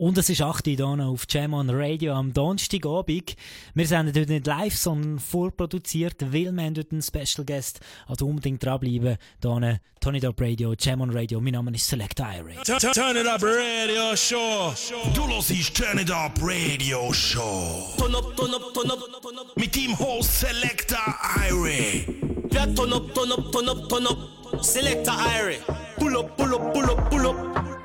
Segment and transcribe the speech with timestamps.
[0.00, 3.34] Und es ist 8 Uhr hier auf Jam on Radio am Donnerstagabend.
[3.74, 7.80] Wir sind heute nicht live, sondern vorproduziert, weil wir haben heute einen Special Guest.
[8.06, 9.16] Also unbedingt dranbleiben.
[9.42, 9.80] Hier
[10.14, 11.40] It Up Radio, Jam on Radio.
[11.40, 12.54] Mein Name ist Select Irie.
[12.62, 14.72] Turn, It Up Radio Show.
[15.14, 17.92] Du hörst Turn It Up Radio Show.
[17.98, 19.56] Turn up, turn up, turn up, turn up.
[19.56, 21.16] Mit dem Host Selector
[21.50, 22.04] Irie.
[22.52, 24.64] Ja, turn up, turn up, turn up, turn up.
[24.64, 25.58] Selector Irie.
[25.96, 27.77] Pull up, pull up, pull up, pull up.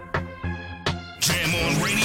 [1.64, 2.04] On Radio.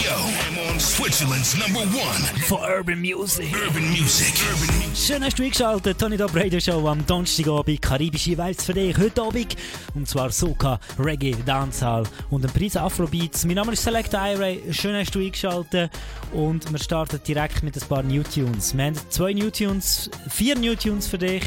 [0.48, 2.20] Jam on Switzerland's number one.
[2.46, 3.52] Von Urban Music.
[3.52, 4.34] Urban Music.
[4.50, 4.96] Urban Music.
[4.96, 9.22] Schön hast du eingeschaltet, Tony Dub Radio Show am Donnerstagabend, karibische Welt für dich, heute
[9.22, 9.56] Abend.
[9.94, 13.44] Und zwar Soca, Reggae, Dancehall und ein Preis Afrobeats.
[13.44, 15.90] Mein Name ist Select Iray, schön hast du eingeschaltet.
[16.32, 18.76] Und wir starten direkt mit ein paar New Tunes.
[18.76, 21.44] Wir haben zwei New Tunes, vier New Tunes für dich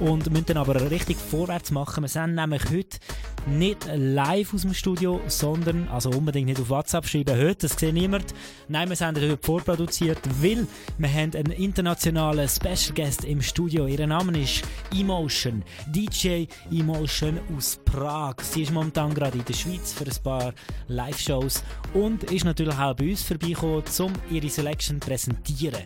[0.00, 2.02] und müssen dann aber richtig vorwärts machen.
[2.02, 2.98] Wir sind nämlich heute
[3.46, 7.92] nicht live aus dem Studio, sondern, also unbedingt nicht auf WhatsApp schreiben heute, das sieht
[7.92, 8.34] niemand.
[8.68, 10.66] Nein, wir sind heute vorproduziert, weil
[10.98, 13.86] wir haben einen internationalen Special Guest im Studio.
[13.86, 14.62] Ihr Name ist
[14.94, 18.36] Emotion, DJ Emotion aus Prag.
[18.42, 20.54] Sie ist momentan gerade in der Schweiz für ein paar
[20.88, 21.62] Live-Shows
[21.94, 25.84] und ist natürlich auch bei uns vorbeigekommen, um ihre Selection zu präsentieren.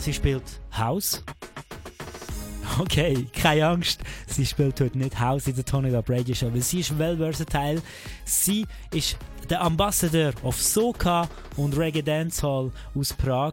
[0.00, 0.42] Sie spielt
[0.76, 1.22] House,
[2.78, 4.00] Okay, keine Angst.
[4.26, 7.16] Sie spielt heute nicht House in der Tony Up Radio Show, weil sie ist well
[7.16, 7.82] versatile.
[8.24, 9.16] Sie ist
[9.50, 13.52] der Ambassador of Soca und Reggae Dancehall aus Prag.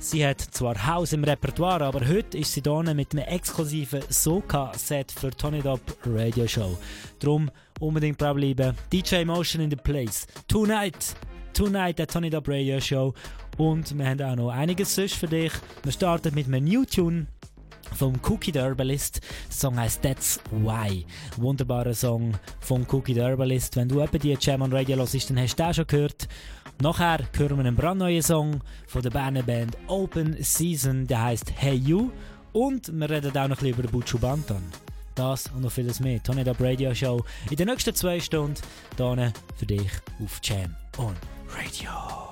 [0.00, 5.12] Sie hat zwar House im Repertoire, aber heute ist sie hier mit einem exklusiven Soca-Set
[5.12, 6.78] für Tony Up Radio Show.
[7.18, 8.74] Drum unbedingt dranbleiben.
[8.92, 10.26] DJ Motion in the place.
[10.46, 11.16] Tonight,
[11.52, 13.12] tonight der Tony Up Radio Show.
[13.56, 15.52] Und wir haben auch noch einiges für dich.
[15.82, 17.26] Wir starten mit einem New Tune
[17.96, 19.20] vom Cookie the Herbalist.
[19.20, 21.04] Der Song heißt That's Why.
[21.36, 23.76] Wunderbarer Song vom Cookie the Herbalist.
[23.76, 26.28] Wenn du etwa die Jam on Radio hörst, dann hast du den schon gehört.
[26.80, 31.74] Nachher hören wir einen brandneuen Song von der Berner Band Open Season, der heißt Hey
[31.74, 32.10] You.
[32.52, 34.62] Und wir reden auch noch ein bisschen über Butchu Banton.
[35.14, 36.22] Das und noch vieles mehr.
[36.22, 38.54] Tony Dub Radio Show in den nächsten zwei Stunden
[38.96, 39.90] hier für dich
[40.22, 41.16] auf Jam on
[41.48, 42.27] Radio.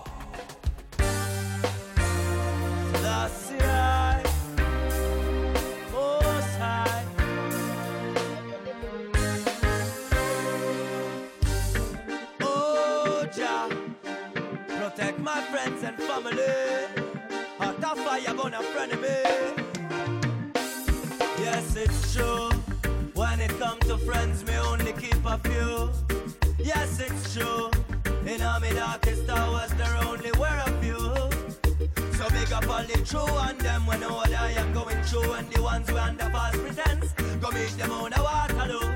[15.86, 16.54] And family.
[17.58, 19.19] Hot a fire gonna friend me.
[21.38, 22.50] Yes, it's true.
[23.14, 25.91] When it comes to friends, me only keep a few.
[26.58, 27.70] Yes, it's true.
[28.26, 31.02] In all my darkest hours, there only were a few.
[32.18, 35.48] So big up all the true and them when what I am going through and
[35.50, 38.96] the ones who under false pretense go meet them on a Waterloo.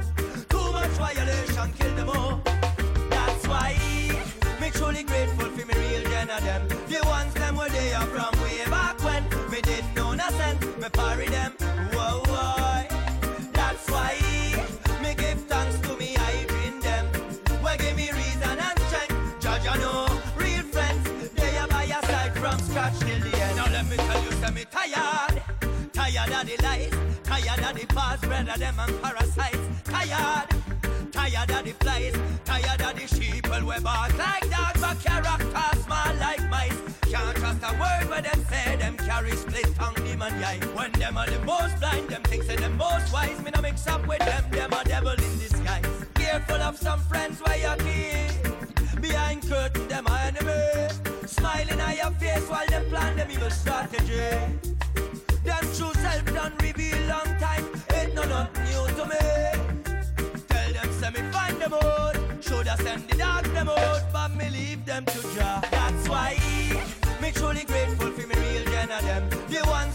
[27.97, 29.59] Of brother them and parasites.
[29.85, 30.49] Tired.
[31.13, 32.15] Tired of the flies,
[32.45, 36.77] tired of the sheep well we bark like dogs, but character small like mice.
[37.11, 40.61] Can't trust a word where them say them carry split tongue demon eye.
[40.75, 43.43] When them are the most blind, them think say them most wise.
[43.43, 45.85] Me no mix up with them, them a devil in disguise.
[46.15, 49.01] Careful of some friends where you keep.
[49.03, 50.89] Behind curtain, them are enemy.
[51.27, 54.31] Smiling at your face while them plan them evil strategy.
[55.45, 57.40] Them true self done reveal long
[58.27, 59.27] no nothing new to me.
[60.49, 62.17] Tell them say me find them out.
[62.41, 65.61] Shoulda send the dog them out, but me leave them to draw.
[65.71, 66.37] That's why
[67.21, 69.29] me truly grateful for me real gen of them.
[69.49, 69.95] The ones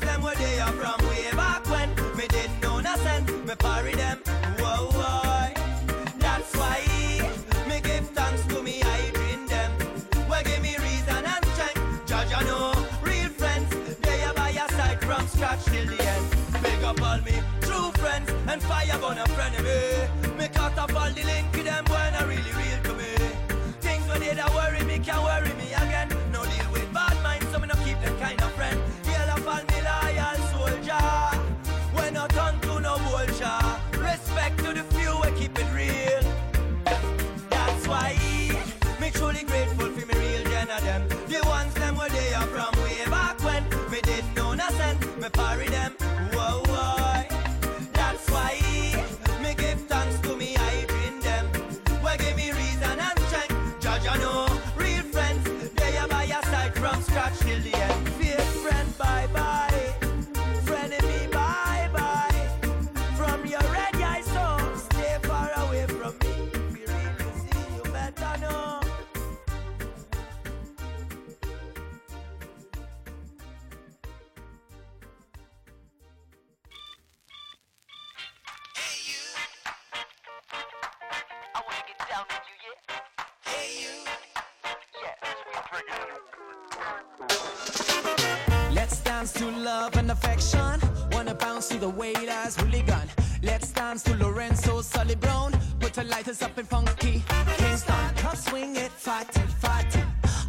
[94.85, 95.51] Sully Brown.
[95.79, 97.23] Put the lighters up in funky
[97.57, 98.09] Kingston.
[98.17, 100.01] Come swing it, fatty, fatty.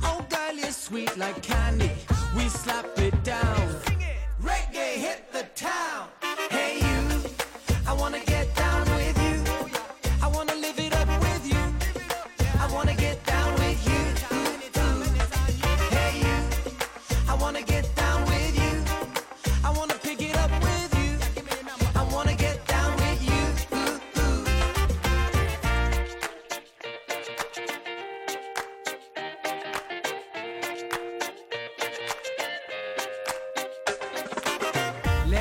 [0.03, 1.66] Oh, girl, you're sweet like candy.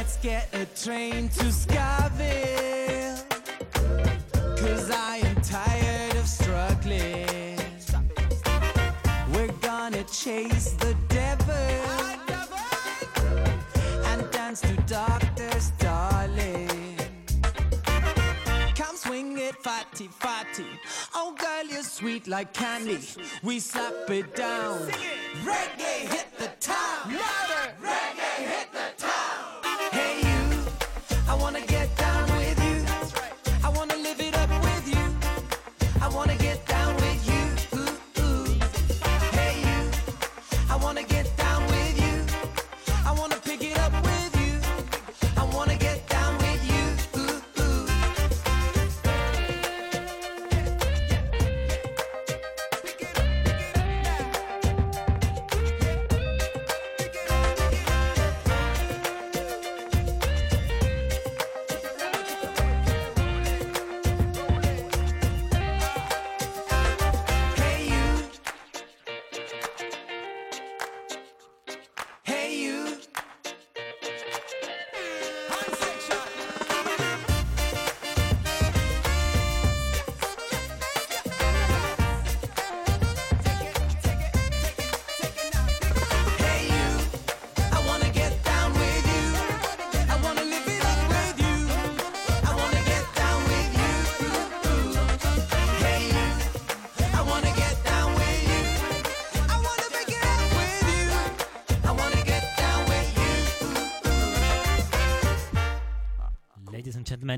[0.05, 3.23] Let's get a train to Skyville.
[4.55, 7.57] Cause I am tired of struggling.
[9.33, 11.55] We're gonna chase the devil
[14.05, 16.69] and dance to doctors, darling.
[18.75, 20.67] Come swing it, fatty, fatty.
[21.15, 22.99] Oh, girl, you're sweet like candy.
[23.41, 24.81] We slap it down.
[25.43, 27.09] Reggae hit the town.
[27.09, 27.74] Reggae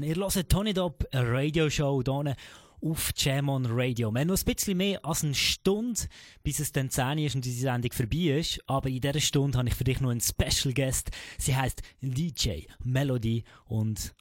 [0.08, 2.34] ihr hört Tony Dop, eine Radioshow hier
[2.82, 4.10] auf Jam on Radio.
[4.10, 6.00] Wir haben noch ein bisschen mehr als eine Stunde,
[6.44, 8.62] bis es dann 10 ist und diese Sendung vorbei ist.
[8.68, 11.12] Aber in dieser Stunde habe ich für dich noch einen Special Guest.
[11.38, 14.14] Sie heißt DJ Melody und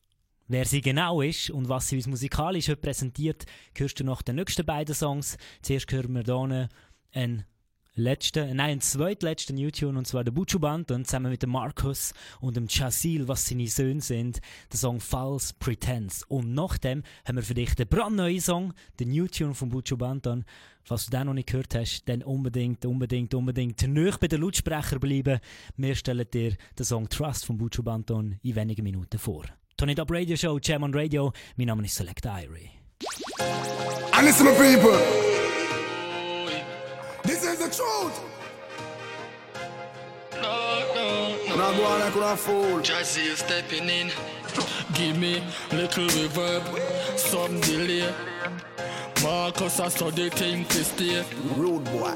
[0.49, 4.37] Wer sie genau ist und was sie uns musikalisch heute präsentiert, hörst du nach den
[4.37, 5.37] nächsten beiden Songs.
[5.61, 6.69] Zuerst hören wir hier
[7.13, 7.45] einen
[7.97, 12.69] letzten, nein, zweitletzten New-Tune, und zwar der Buccio Banton zusammen mit dem Markus und dem
[12.69, 16.25] Chassil, was seine Söhne sind, der Song False Pretense.
[16.29, 20.45] Und nachdem haben wir für dich den brandneuen Song, den New-Tune von Buccio Banton.
[20.85, 25.01] Falls du den noch nicht gehört hast, dann unbedingt, unbedingt, unbedingt nöch bei den Lautsprecher
[25.01, 25.41] bleiben.
[25.77, 29.45] Wir stellen dir den Song Trust von Buccio Banton in wenigen Minuten vor.
[29.77, 31.33] Tony Dub Radio Show, Jam on Radio.
[31.57, 32.71] Mein Name ist Select Irie.
[34.13, 35.46] And listen, my people.
[37.57, 38.21] This is the truth.
[40.35, 41.57] No, no, no.
[41.57, 42.81] Now go on like a fool.
[42.81, 44.11] Just see you stepping in.
[44.93, 48.13] Give me little reverb, some delay.
[49.23, 51.25] Marcus, I saw the thing to stay.
[51.57, 52.15] Rude boy.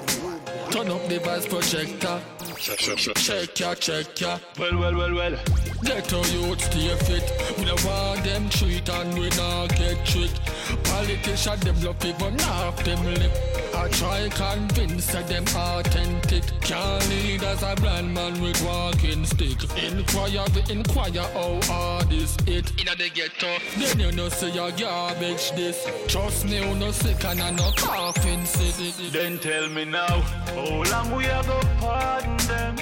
[0.70, 2.20] Turn up the voice projector.
[2.61, 4.38] Check, ya, check ya.
[4.59, 5.38] Well, well, well, well.
[5.83, 7.57] Get our youth stay fit.
[7.57, 10.38] We don't want them treat and we not get tricked.
[10.85, 13.33] Politicians them love people, not them lip.
[13.75, 16.45] I try convince that them authentic.
[16.61, 19.62] Can't lead as a blind man with walking stick.
[19.83, 22.71] Inquire, we inquire how hard is it.
[22.79, 25.88] In the ghetto, then you know say your garbage this.
[26.09, 29.12] Trust me, you no sick and I no coughing sick.
[29.12, 32.76] Then tell me now, how long we have go pardon them?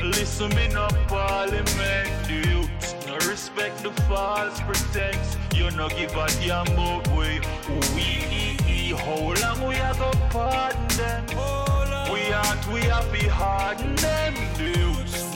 [0.00, 2.70] Listen me no parliament, the youth
[3.06, 5.36] no respect the false pretense.
[5.54, 7.40] You no give a damn about way
[7.94, 8.30] we
[8.96, 11.24] How long we have go pardon them?
[12.12, 14.79] We aren't, we have to harden them dudes.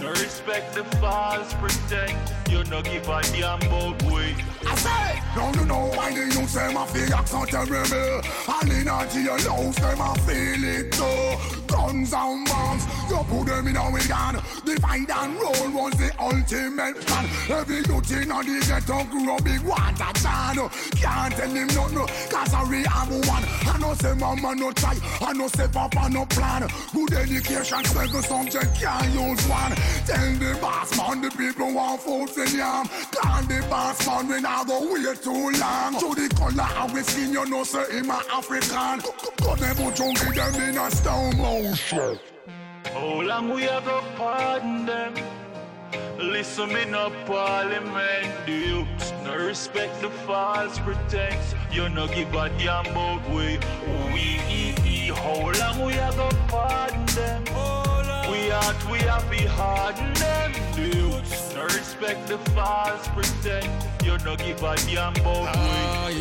[0.04, 2.18] No respect the false pretend.
[2.50, 4.37] You no give a damn about we.
[4.66, 8.20] I say, now you know why the youth say my feel accent terrible.
[8.46, 11.64] And in a jailhouse, them a feel it too.
[11.66, 14.42] Guns and bombs, you put them in a gun.
[14.64, 17.25] Divide and roll was the ultimate plan.
[17.49, 20.68] Every youth in a the ghetto grew a big water jan.
[21.00, 23.44] Can't tell him nothing, cause I have one.
[23.66, 26.68] I know say mama no try, I know say papa no plan.
[26.92, 29.73] Good education, special subject can't use one.
[30.06, 32.86] Tell the boss man, the people want food for yam.
[33.12, 35.98] Can't the boss man, we not go wait too long.
[35.98, 39.00] To the color how we skin, you know say him a African.
[39.38, 42.18] Cut them out, junkie them in a stone motion.
[42.92, 45.14] How long we have to pardon them?
[46.18, 51.54] Listen me no parliament, youths no respect the false pretense.
[51.72, 53.58] You no give a damn about we.
[54.12, 54.34] We
[55.10, 57.44] how long we have to pardon them?
[58.54, 63.68] Out, we have to harden them, the youths no respect the false pretend.
[64.04, 66.14] You no give a damn about we.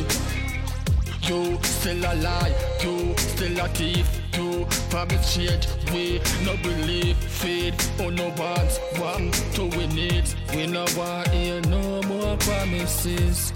[1.29, 7.75] You still a lie, you still a thief, you promise change, we no believe, feed,
[8.01, 10.25] or no wants, one to we need,
[10.55, 13.53] we no want hear no more promises,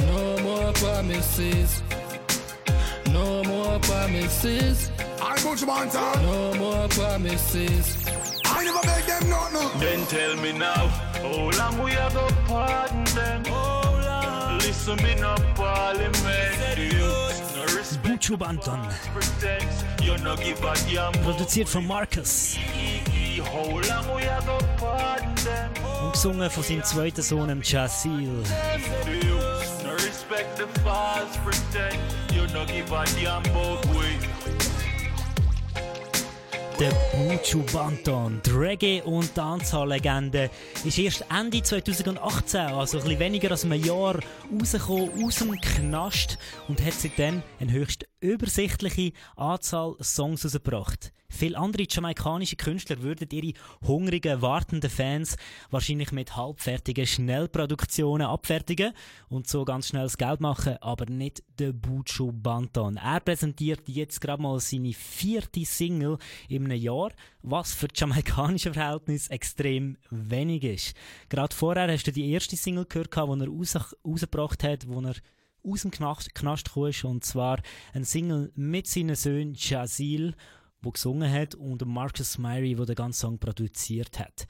[0.00, 1.82] no more promises,
[3.12, 3.49] no more
[3.80, 4.90] more promises.
[5.20, 6.22] I'm Butch Banton.
[6.22, 7.96] No more promises.
[8.44, 9.68] I never make them not no.
[9.78, 10.88] Then tell me now,
[11.22, 13.42] how long we are gonna pardon them?
[13.46, 14.62] Oh, Lord.
[14.62, 16.56] Listen me no parliament.
[16.94, 17.28] No
[18.02, 18.80] Bucho Banton.
[21.22, 22.56] Produziert von Marcus.
[26.02, 28.42] Und gesungen von seinem zweiten Sohn, Chassil.
[30.06, 31.98] Respect the false pretense.
[32.32, 34.18] You no give a damn about we.
[36.78, 40.48] Der Buju Banton, die Reggae- und Dancehall-Legende,
[40.82, 44.18] ist erst Ende 2018, also ein weniger als ein Jahr,
[44.50, 46.38] rausgekommen aus dem Knast
[46.68, 51.12] und hat seitdem eine höchst übersichtliche Anzahl Songs herausgebracht.
[51.30, 53.54] Viele andere jamaikanische Künstler würden ihre
[53.86, 55.36] hungrigen, wartenden Fans
[55.70, 58.92] wahrscheinlich mit halbfertigen Schnellproduktionen abfertigen
[59.28, 62.96] und so ganz schnell das Geld machen, aber nicht der Buju Banton.
[62.96, 66.18] Er präsentiert jetzt gerade mal seine vierte Single
[66.48, 70.96] in einem Jahr, was für die jamaikanischen Verhältnisse extrem wenig ist.
[71.28, 75.14] Gerade vorher hast du die erste Single gehört, die er raus, rausgebracht hat, wo er
[75.62, 77.60] aus dem Knast, Knast ist, und zwar
[77.92, 80.34] ein Single mit seinen Söhnen Jazil,
[80.82, 84.46] wo gesungen hat, und Marcus Myrie, der den ganzen Song produziert hat.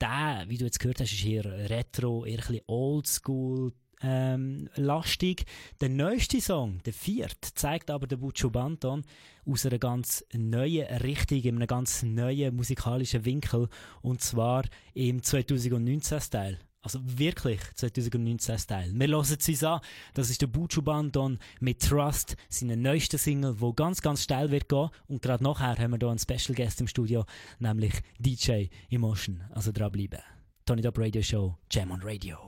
[0.00, 3.72] Der, wie du jetzt gehört hast, ist eher retro, eher ein bisschen oldschool,
[4.02, 5.44] ähm, lastig.
[5.80, 9.04] Der neueste Song, der vierte, zeigt aber den Buju Banton
[9.44, 13.68] aus einer ganz neuen Richtung, in einem ganz neuen musikalischen Winkel,
[14.00, 16.58] und zwar im 2019-Style.
[16.82, 18.92] Also wirklich 2019-Style.
[18.94, 19.80] Wir hören es uns an.
[20.14, 24.68] Das ist der Buju Banton mit Trust, seine neueste Single, wo ganz, ganz steil wird
[24.68, 24.88] gehen.
[25.06, 27.26] Und gerade nachher haben wir hier einen Special Guest im Studio,
[27.58, 29.42] nämlich DJ Emotion.
[29.50, 30.20] Also dranbleiben.
[30.64, 32.38] Tony Dub Radio Show, Jam on Radio.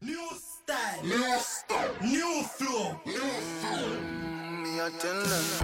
[0.00, 3.00] New style, new style, new flow.
[4.62, 5.58] Me a tell them.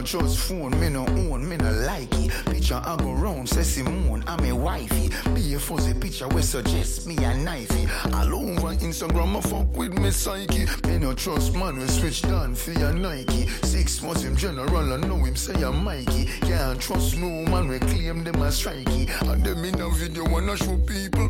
[0.00, 2.30] No trust phone, me no own, me no like it.
[2.46, 5.10] Picture I go round, say Simone, I'm a wifey.
[5.34, 7.86] Be a fuzzy picture we suggest me a knifey.
[8.14, 10.64] All over Instagram, I fuck with me psyche.
[10.86, 13.46] Me no trust man, we switch down for your Nike.
[13.62, 16.26] Six months him general, I know him say I'm Mikey.
[16.40, 19.06] Can't trust no man, we claim them as strikey.
[19.30, 21.28] And them in a video wanna show people.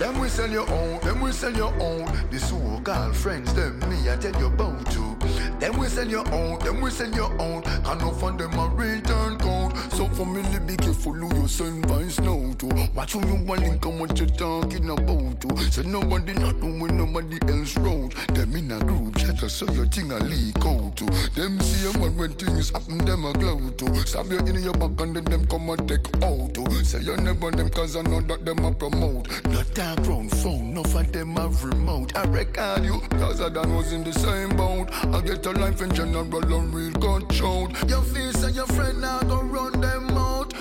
[0.00, 2.06] Them we sell your own, them we sell your own.
[2.30, 5.21] The so-called friends, them me I tell you about to.
[5.62, 7.62] Them we sell your own, them we sell your own.
[7.62, 9.76] Can no fund them a return code.
[9.92, 12.66] So for me, family be careful who you send vice now to.
[12.94, 15.56] Watch who you want link and what you talking about to.
[15.70, 18.12] So nobody not when nobody else road.
[18.34, 21.04] Them in a group chat so your thing a leak out to.
[21.34, 24.06] Them see a man when things happen, them a glow to.
[24.06, 26.84] Stab you in your back and then them come and take out to.
[26.84, 29.28] Say you never them cause I know that them a promote.
[29.46, 32.16] Not that round phone, no for them a remote.
[32.16, 34.88] I record you, cause I done was in the same boat.
[35.14, 37.70] I get a life in general and real control.
[37.88, 40.54] Your face and your friend now go run them out.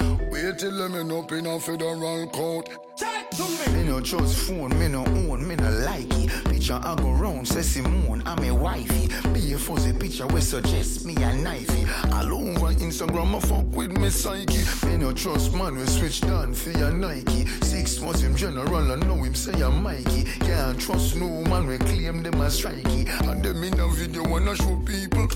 [0.51, 2.69] Wait till them end up in a federal court.
[2.97, 3.83] Talk to me.
[3.83, 6.43] Me no trust phone, me no own, me no like it.
[6.43, 9.07] Picture I go round, say Simone, I'm a wifey.
[9.29, 11.87] Be a fuzzy picture we suggest me a knifey.
[12.11, 14.65] All over Instagram, I fuck with me psyche.
[14.87, 17.45] Me no trust man, we switch down for your Nike.
[17.45, 20.23] Six Six was him general, I know him say I'm Mikey.
[20.41, 23.07] Can't trust no man, we claim them as strikey.
[23.25, 25.29] And them in a video wanna show people.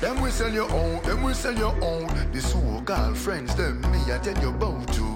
[0.00, 2.08] Them we sell your own, them we sell your own.
[2.32, 5.15] The so-called friends, them me I tell you about too.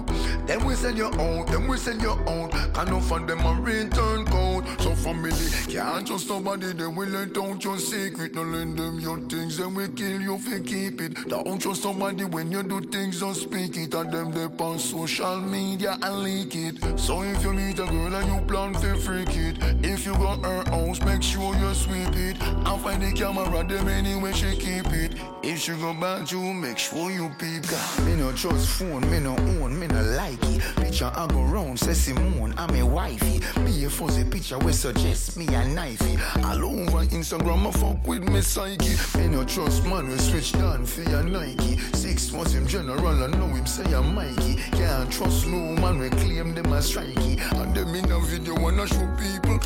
[0.51, 2.49] Them we sell your own, them we sell your own.
[2.73, 4.65] Can for them a return code.
[4.81, 5.31] So family
[5.69, 8.35] can't trust somebody, they will let out your secret.
[8.35, 11.29] No lend them your things, then we kill you if you keep it.
[11.29, 13.93] Don't trust somebody when you do things, don't speak it.
[13.93, 16.99] And them they on social media and leak it.
[16.99, 20.43] So if you meet a girl and you plan to freak it, if you got
[20.43, 22.41] her house, make sure you sweep it.
[22.41, 25.13] And find the camera, them anyway she keep it.
[25.43, 27.67] If she go back you, make sure you peep.
[27.69, 30.61] God, Me no trust phone, me no own, me no like it.
[30.75, 33.39] Picture I go round, say Simone, I'm a wifey.
[33.65, 36.19] Be a fuzzy picture we suggest me a knifey.
[36.45, 38.95] All over Instagram, I fuck with me psyche.
[39.17, 41.77] Me no trust man, we switch down for your Nike.
[41.93, 44.55] Six was him general, I know him say I'm Mikey.
[44.71, 47.39] Can't trust no man, we claim them as strikey.
[47.55, 49.59] And them in a video wanna show people.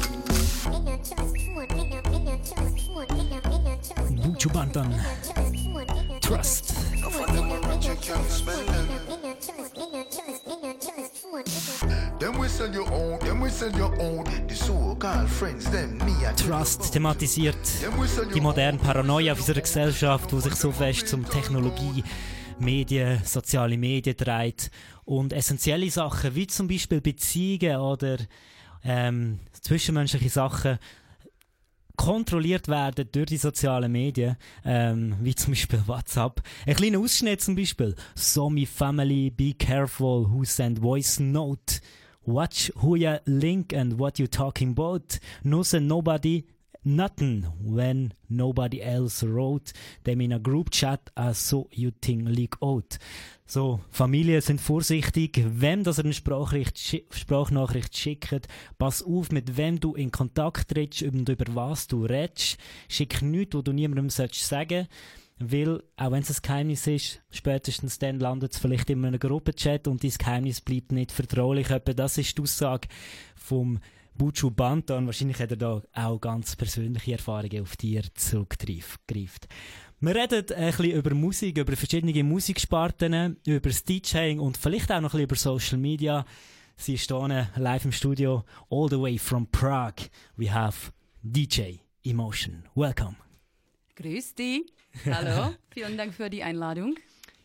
[4.25, 4.91] Buju Banton,
[6.22, 6.74] Trust.
[11.36, 12.20] For them a ratchet can't smell them.
[12.20, 14.24] Them we sell your own, them we sell your own.
[14.48, 17.58] The so-called friends, them me I tell you Trust thematisiert
[18.34, 22.04] die moderne Paranoia auf unserer Gesellschaft, die sich so fest zum Technologie,
[22.60, 24.72] Medien, soziale Medien dreht
[25.04, 28.18] und essentielle Sachen wie zum Beispiel Beziehungen oder
[28.86, 30.80] ähm, zwischenmenschliche Sachen
[31.96, 36.42] kontrolliert werden durch die sozialen Medien, ähm, wie zum Beispiel WhatsApp.
[36.66, 37.96] Ein kleiner Ausschnitt zum Beispiel.
[38.16, 41.82] So my family, be careful who send voice note.
[42.25, 45.20] Watch who you link and what you talking about.
[45.44, 46.43] No send nobody
[46.86, 52.56] nothing when nobody else wrote them in a group chat as so you think leak
[52.62, 52.98] out.
[53.47, 58.47] So, Familien sind vorsichtig, wem das eine schi- Sprachnachricht schickt.
[58.79, 62.58] Pass auf, mit wem du in Kontakt trittst und über was du redest.
[62.89, 64.88] Schick nichts, wo du niemandem sollst sagen
[65.38, 69.88] weil, auch wenn es ein Geheimnis ist, spätestens dann landet es vielleicht in einem Gruppenchat
[69.88, 71.69] und dein Geheimnis bleibt nicht vertraulich.
[71.69, 72.88] Etwa das ist die Aussage
[73.36, 73.79] vom
[74.13, 75.05] Buchu Bantan.
[75.08, 79.47] Wahrscheinlich hat er da auch ganz persönliche Erfahrungen auf dir zurückgreift.
[80.01, 84.99] Wir reden ein bisschen über Musik, über verschiedene Musiksparten, über das DJing und vielleicht auch
[85.01, 86.25] noch ein bisschen über Social Media.
[86.77, 90.10] Sie stehen live im Studio, all the way from Prague.
[90.36, 90.91] We have
[91.23, 92.65] DJ Emotion.
[92.75, 93.15] Welcome.
[93.95, 94.65] Grüß dich.
[95.05, 95.55] Hallo.
[95.71, 96.95] Vielen Dank für die Einladung.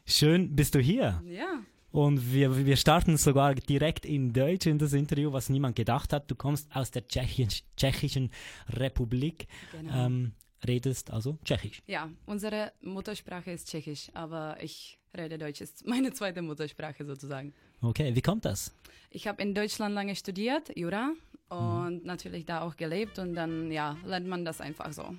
[0.04, 1.22] Schön bist du hier.
[1.24, 1.60] Ja.
[1.92, 6.28] Und wir, wir starten sogar direkt in Deutsch in das Interview, was niemand gedacht hat.
[6.30, 8.30] Du kommst aus der Tschechisch, Tschechischen
[8.68, 10.06] Republik, Genau.
[10.06, 10.32] ähm,
[10.66, 11.82] redest also Tschechisch.
[11.86, 17.52] Ja, unsere Muttersprache ist Tschechisch, aber ich rede Deutsch, ist meine zweite Muttersprache sozusagen.
[17.82, 18.72] Okay, wie kommt das?
[19.10, 21.12] Ich habe in Deutschland lange studiert, Jura,
[21.48, 25.16] und natürlich da auch gelebt und dann, ja, lernt man das einfach so.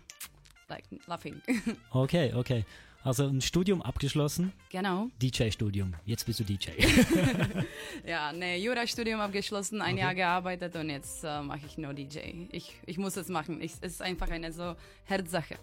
[0.70, 1.42] Like laughing.
[1.92, 2.66] Okay, okay.
[3.04, 5.08] Also ein Studium abgeschlossen, genau.
[5.22, 5.96] DJ-Studium.
[6.06, 6.70] Jetzt bist du DJ.
[8.06, 12.20] Ja, ne, Jurastudium abgeschlossen, ein Jahr gearbeitet und jetzt äh, mache ich nur DJ.
[12.52, 13.62] Ich, ich muss es machen.
[13.62, 15.56] Ich, es ist einfach eine so Herzsache.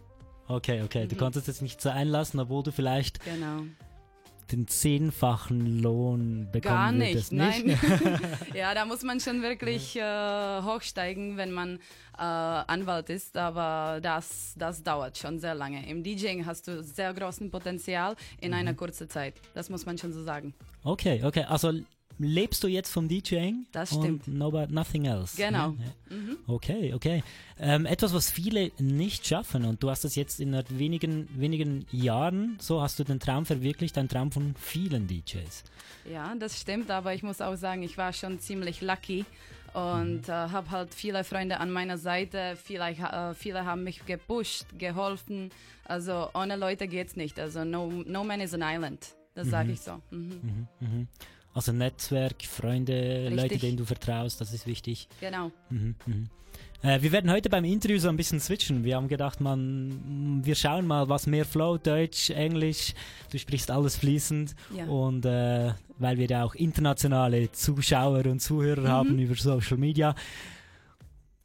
[0.48, 1.04] Okay, okay.
[1.04, 1.08] Mhm.
[1.10, 3.64] Du konntest jetzt nicht so einlassen, obwohl du vielleicht Genau.
[4.52, 7.32] Den zehnfachen Lohn bekommen Gar nicht, würdest.
[7.32, 7.78] nein.
[8.54, 11.76] ja, da muss man schon wirklich äh, hochsteigen, wenn man
[12.16, 15.88] äh, Anwalt ist, aber das, das dauert schon sehr lange.
[15.88, 19.34] Im DJing hast du sehr großen Potenzial in einer kurzen Zeit.
[19.54, 20.54] Das muss man schon so sagen.
[20.82, 21.44] Okay, okay.
[21.44, 21.72] Also
[22.18, 23.66] lebst du jetzt vom DJing?
[23.72, 24.28] Das und stimmt.
[24.28, 25.36] No, nothing else.
[25.36, 25.74] Genau.
[25.78, 26.36] Ja, ja.
[26.46, 27.22] Okay, okay.
[27.58, 32.56] Ähm, etwas, was viele nicht schaffen und du hast es jetzt in wenigen, wenigen Jahren,
[32.60, 35.64] so hast du den Traum verwirklicht, ein Traum von vielen DJs.
[36.10, 39.24] Ja, das stimmt, aber ich muss auch sagen, ich war schon ziemlich lucky
[39.74, 42.56] und äh, habe halt viele Freunde an meiner Seite.
[42.62, 45.50] Vielleicht, äh, viele haben mich gepusht, geholfen.
[45.84, 47.38] Also ohne Leute geht's nicht.
[47.38, 49.14] Also no, no man is an island.
[49.34, 50.02] Das sage ich so.
[50.10, 51.06] Mhm.
[51.58, 53.60] Also Netzwerk, Freunde, Leute, Richtig.
[53.62, 55.08] denen du vertraust, das ist wichtig.
[55.20, 55.50] Genau.
[55.70, 56.30] Mhm, mhm.
[56.82, 58.84] Äh, wir werden heute beim Interview so ein bisschen switchen.
[58.84, 62.94] Wir haben gedacht, man, wir schauen mal, was mehr flow, Deutsch, Englisch.
[63.32, 64.54] Du sprichst alles fließend.
[64.72, 64.84] Ja.
[64.84, 70.14] Und äh, weil wir ja auch internationale Zuschauer und Zuhörer haben über Social Media,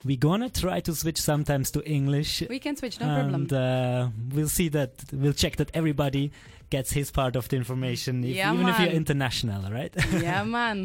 [0.04, 2.46] we're gonna try to switch sometimes to English.
[2.48, 3.34] We can switch, no problem.
[3.34, 6.30] and uh, we'll see that, we'll check that everybody
[6.76, 9.94] gets his part of the information, if, Yeah, even if you're international, right?
[10.28, 10.80] yeah, man.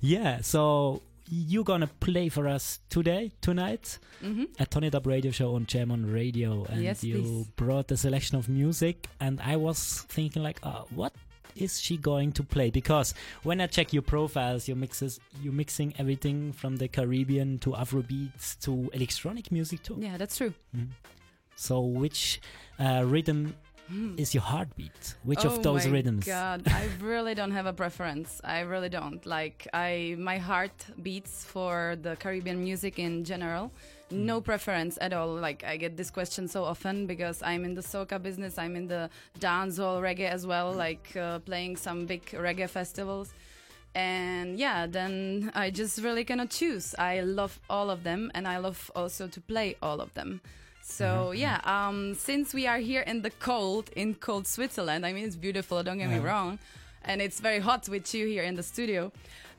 [0.00, 2.64] Yeah, so you're gonna play for us
[2.96, 3.98] today, tonight,
[4.58, 7.46] at Turn It Up Radio Show on Jam on Radio, and Yes, you please.
[7.62, 9.78] brought a selection of music, and I was
[10.16, 11.12] thinking like, uh, what
[11.54, 12.70] is she going to play?
[12.70, 17.70] Because when I check your profiles, your mixes, you're mixing everything from the Caribbean to
[17.82, 19.96] Afrobeats to electronic music too.
[20.00, 20.52] Yeah, that's true.
[21.56, 22.40] So which
[22.80, 23.54] uh, rhythm
[23.92, 24.18] Mm.
[24.18, 25.16] is your heartbeat?
[25.22, 26.24] Which of oh those oh my rhythms?
[26.24, 28.40] God, I really don't have a preference.
[28.42, 29.24] I really don't.
[29.26, 33.70] Like I, my heart beats for the Caribbean music in general.
[34.10, 34.24] Mm.
[34.24, 35.34] No preference at all.
[35.34, 38.56] Like I get this question so often because I'm in the soca business.
[38.56, 40.72] I'm in the dancehall reggae as well.
[40.72, 40.76] Mm.
[40.76, 43.34] Like uh, playing some big reggae festivals.
[43.94, 46.94] And yeah, then I just really cannot choose.
[46.98, 50.40] I love all of them, and I love also to play all of them.
[50.82, 55.24] So yeah, um, since we are here in the cold, in cold Switzerland, I mean
[55.24, 55.82] it's beautiful.
[55.82, 56.58] Don't get me wrong,
[57.04, 59.12] and it's very hot with you here in the studio.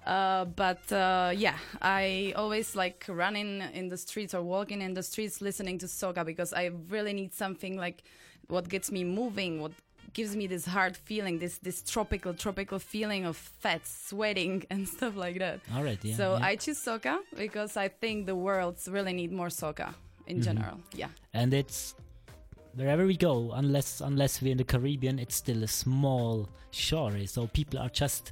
[0.06, 5.04] Uh, but uh, yeah, I always like running in the streets or walking in the
[5.04, 8.04] streets, listening to soca because I really need something like
[8.48, 9.72] what gets me moving, what
[10.12, 15.16] gives me this hard feeling, this this tropical tropical feeling of fat, sweating, and stuff
[15.16, 15.62] like that.
[15.74, 16.18] All right, yeah.
[16.18, 16.46] so yeah.
[16.46, 19.96] I choose soca because I think the worlds really need more soca
[20.28, 20.44] in Mm-hmm.
[20.44, 20.80] general.
[20.94, 21.10] Yeah.
[21.34, 21.96] and it's
[22.76, 27.14] wherever we go, unless unless we're in the Caribbean, it's still a small shore.
[27.28, 28.32] So people are just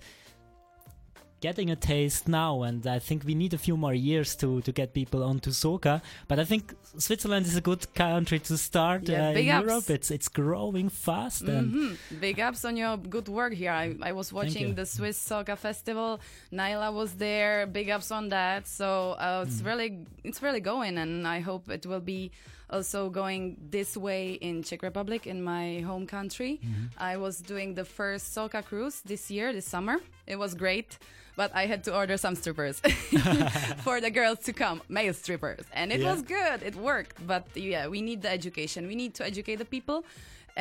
[1.42, 4.72] getting a taste now, and I think we need a few more years to to
[4.72, 6.02] get people onto soca.
[6.28, 9.66] But I think Switzerland is a good country to start Yeah, uh, big in ups.
[9.68, 9.90] Europe.
[9.90, 13.72] It's it's growing fast, and hmm Big ups on your good work here.
[13.72, 16.20] I, I was watching the Swiss Soca Festival.
[16.52, 17.66] Naila was there.
[17.68, 18.68] Big ups on that.
[18.68, 18.88] So
[19.20, 19.48] uh, Mm.
[19.48, 19.90] it's really
[20.24, 22.32] it's really going, and I hope it will be
[22.70, 26.60] also going this way in Czech Republic, in my home country.
[26.64, 26.86] Mm-hmm.
[27.12, 29.98] I was doing the first Soca cruise this year, this summer.
[30.28, 30.98] It was great.
[31.42, 32.76] But I had to order some strippers
[33.86, 35.66] for the girls to come, male strippers.
[35.80, 36.12] And it Yeah.
[36.12, 36.58] was good.
[36.70, 37.16] It worked.
[37.32, 38.80] But yeah, we need the education.
[38.92, 39.98] We need to educate the people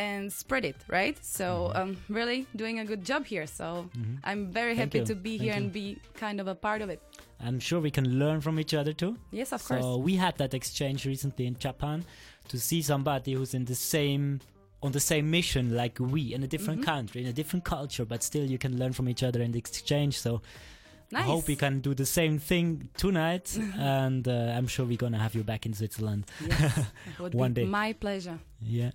[0.06, 1.16] and spread it, right?
[1.38, 1.46] So
[1.78, 3.46] um, really doing a good job here.
[3.58, 3.66] So
[4.28, 4.78] I'm very Mm-hmm.
[4.80, 5.04] Thank happy you.
[5.12, 5.60] to be Thank here you.
[5.64, 5.86] and be
[6.24, 7.00] kind of a part of it.
[7.46, 9.12] I'm sure we can learn from each other too.
[9.40, 10.04] Yes, of so course.
[10.06, 11.98] we had that exchange recently in Japan
[12.50, 14.22] to see somebody who's in the same
[14.82, 16.90] on the same mission like we in a different Mm-hmm.
[16.96, 20.18] country in a different culture but still you can learn from each other and exchange
[20.18, 20.40] so
[21.12, 21.22] Nice.
[21.24, 25.18] I hope we can do the same thing tonight and uh, I'm sure we're gonna
[25.18, 26.84] have you back in Switzerland Yes,
[27.32, 27.64] One day.
[27.64, 28.38] my pleasure.
[28.62, 28.92] yeah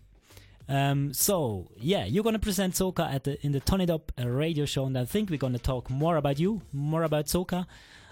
[0.68, 4.28] um, so yeah you're gonna present Soca at the in the Turn It Up uh,
[4.28, 7.66] radio show and I think we're gonna talk more about you more about Soca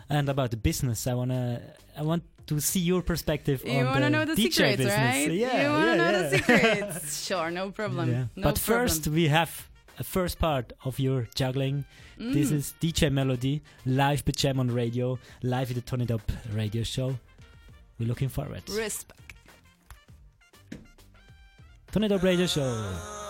[0.10, 1.62] and about the business I wanna
[1.98, 4.98] I want to see your perspective You on the know the DJ secrets, business.
[4.98, 5.32] right?
[5.32, 6.30] Yeah, you want to yeah, know yeah.
[6.30, 7.26] the secrets?
[7.28, 8.10] sure, no problem.
[8.12, 8.26] Yeah.
[8.36, 9.16] No but first, problem.
[9.16, 11.86] we have a first part of your juggling.
[12.18, 12.56] This Mm.
[12.56, 16.84] is DJ Melody, live with Jam on radio, live at the Turn It Up radio
[16.84, 17.18] show.
[18.00, 18.64] We're looking forward.
[18.70, 19.20] respect.
[21.92, 23.22] Turn It Up radio show.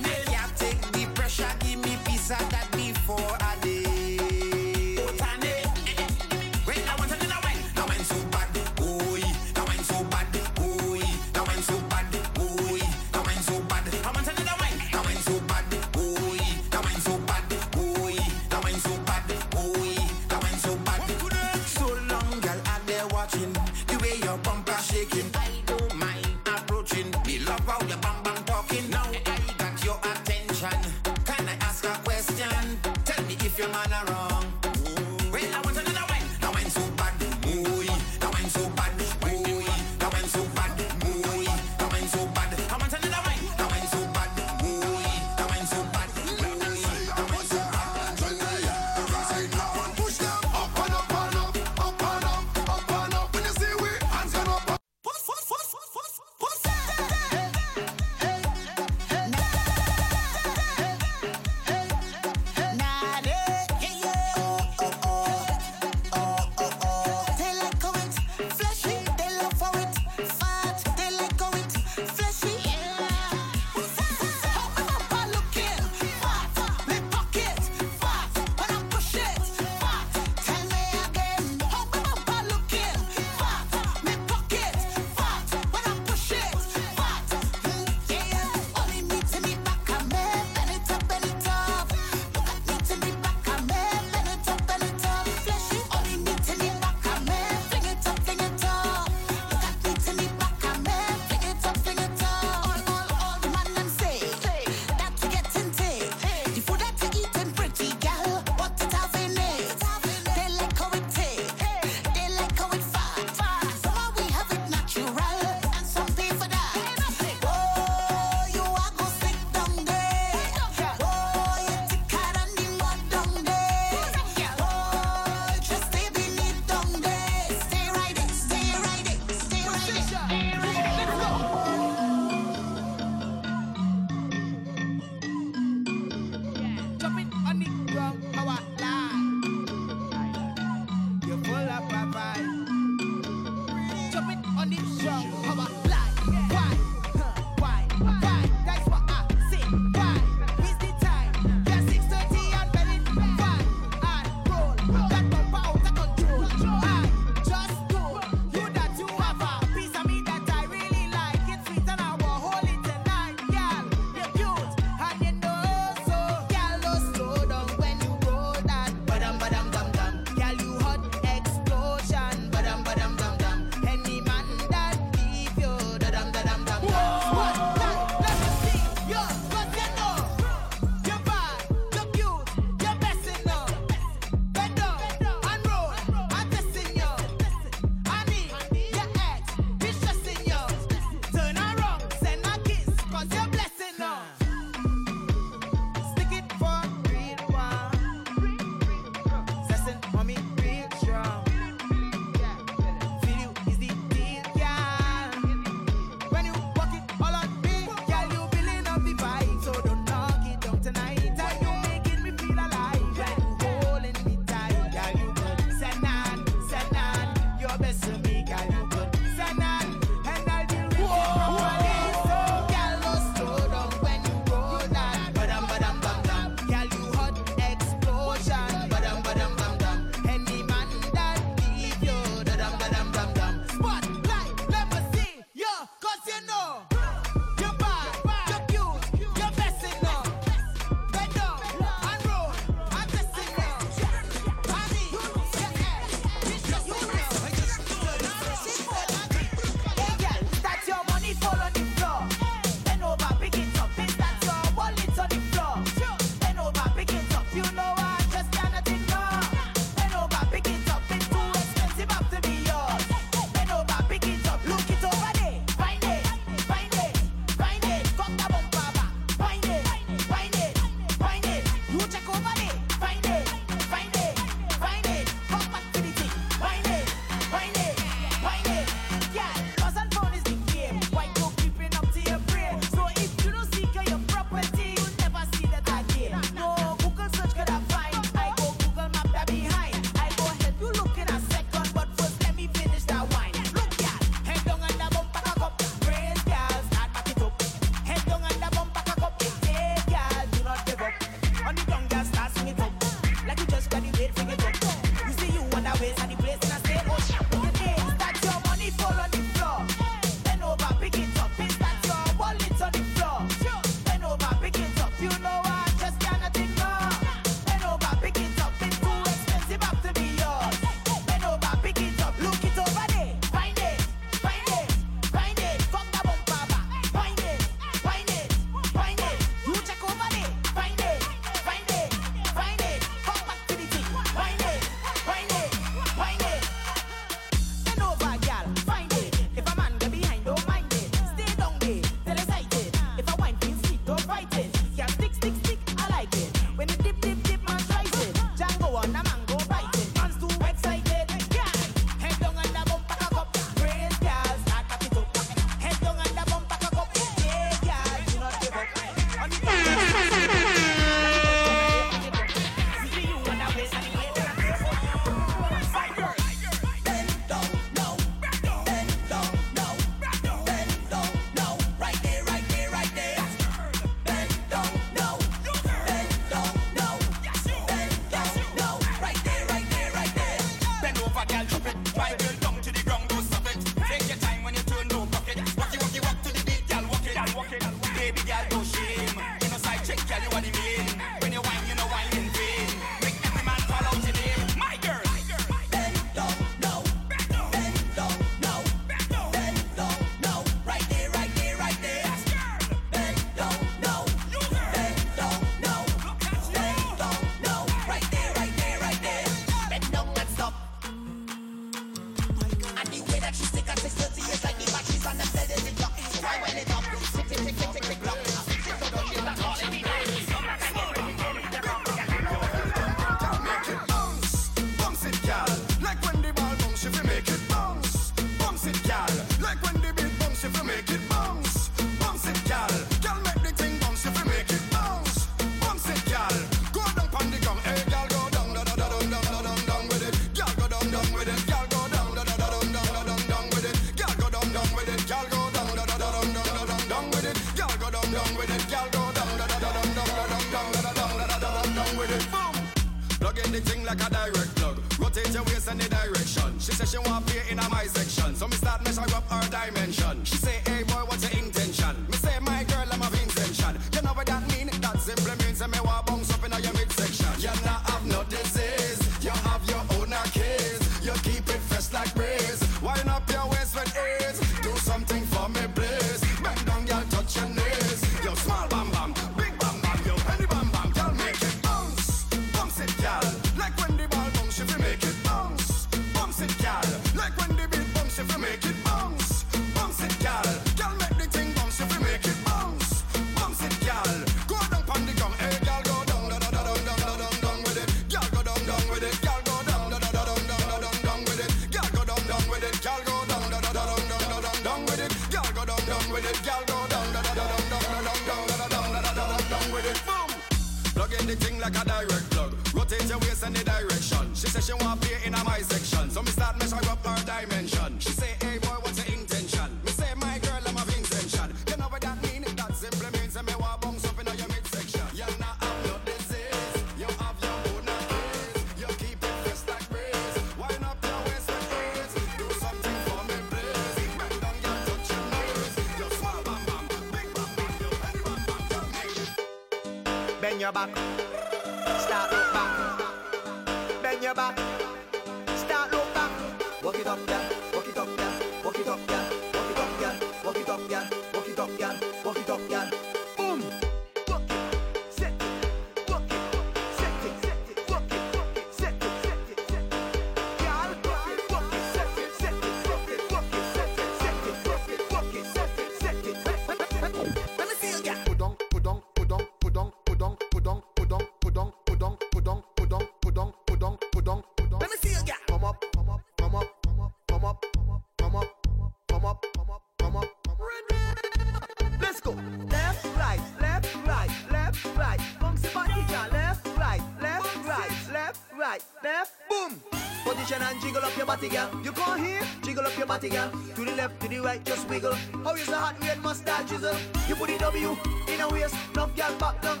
[596.92, 597.16] chisel.
[597.48, 598.16] You put the W
[598.48, 600.00] in a waist, enough girl back down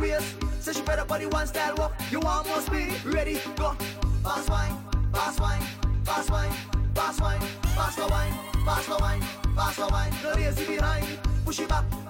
[0.00, 0.36] waist.
[0.60, 1.92] Say she better body one style walk.
[2.10, 2.92] You want more speed?
[3.04, 3.40] Ready?
[3.56, 3.76] Go.
[4.22, 4.76] Fast wine,
[5.12, 5.62] fast wine,
[6.04, 6.52] fast wine,
[6.94, 7.40] fast wine,
[7.74, 8.32] fast wine,
[8.64, 9.22] fast wine,
[9.56, 10.12] fast wine.
[10.22, 11.06] The lazy behind.
[11.44, 12.07] Push it back.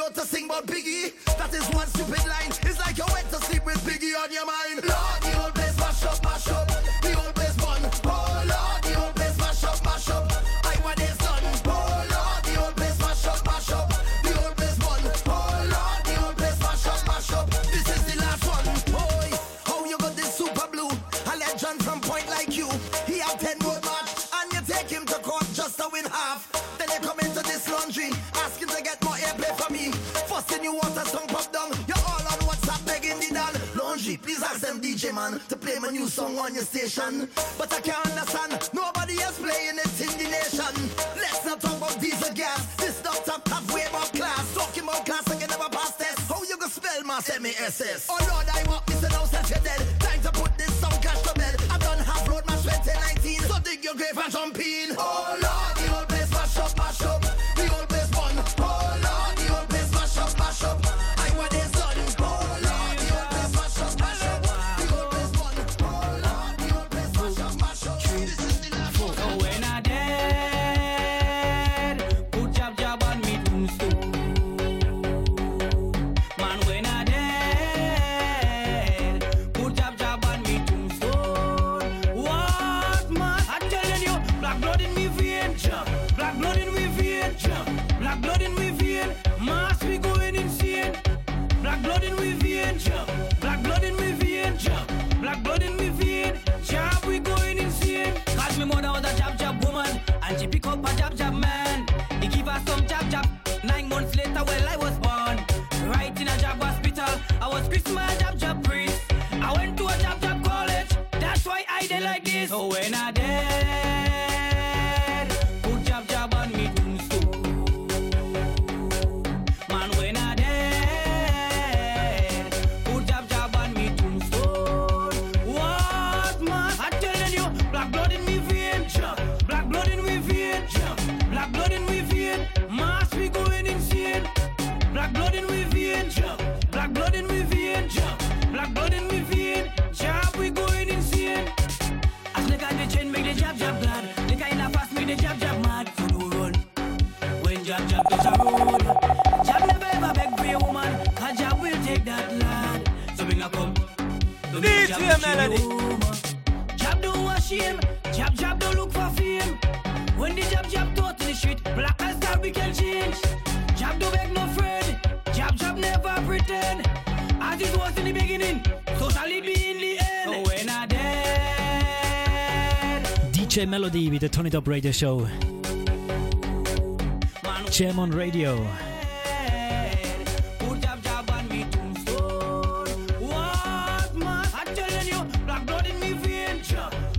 [0.00, 1.12] out to sing about Biggie.
[1.38, 2.53] That is one stupid line.
[34.54, 37.28] ask them DJ man to play my new song on your station.
[37.58, 40.74] But I can't understand, nobody else playing it in the nation.
[41.16, 42.62] Let's not talk about diesel gas.
[42.76, 44.54] This doctor have way about class.
[44.54, 46.16] Talking about class, I can never pass this.
[46.28, 49.82] How you gonna spell semi-ss Oh Lord, I want this and that you dead.
[50.00, 51.56] Time to put this song cash to bed.
[51.70, 53.40] I've done half road my 2019.
[53.40, 54.94] So dig your grave and jump in.
[54.98, 55.23] Oh.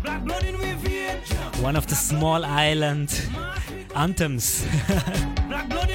[0.05, 1.61] Black blood in me vein, jump.
[1.61, 3.09] One of the small island
[3.95, 4.65] anthems.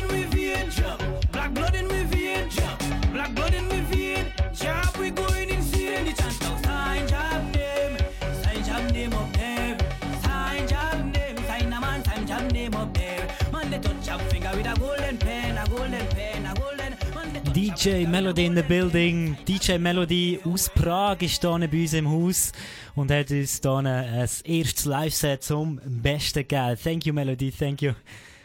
[17.81, 19.39] DJ Melody in the building.
[19.47, 22.53] DJ Melody aus Prag ist hier bei uns im Haus
[22.95, 26.77] und hat uns hier ein erstes Live-Set zum Besten gegeben.
[26.85, 27.93] Thank you, Melody, thank you.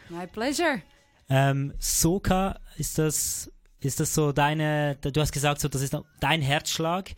[0.07, 0.81] My pleasure.
[1.29, 6.41] Ähm, Soka, ist das, ist das so deine, du hast gesagt, so, das ist dein
[6.41, 7.11] Herzschlag.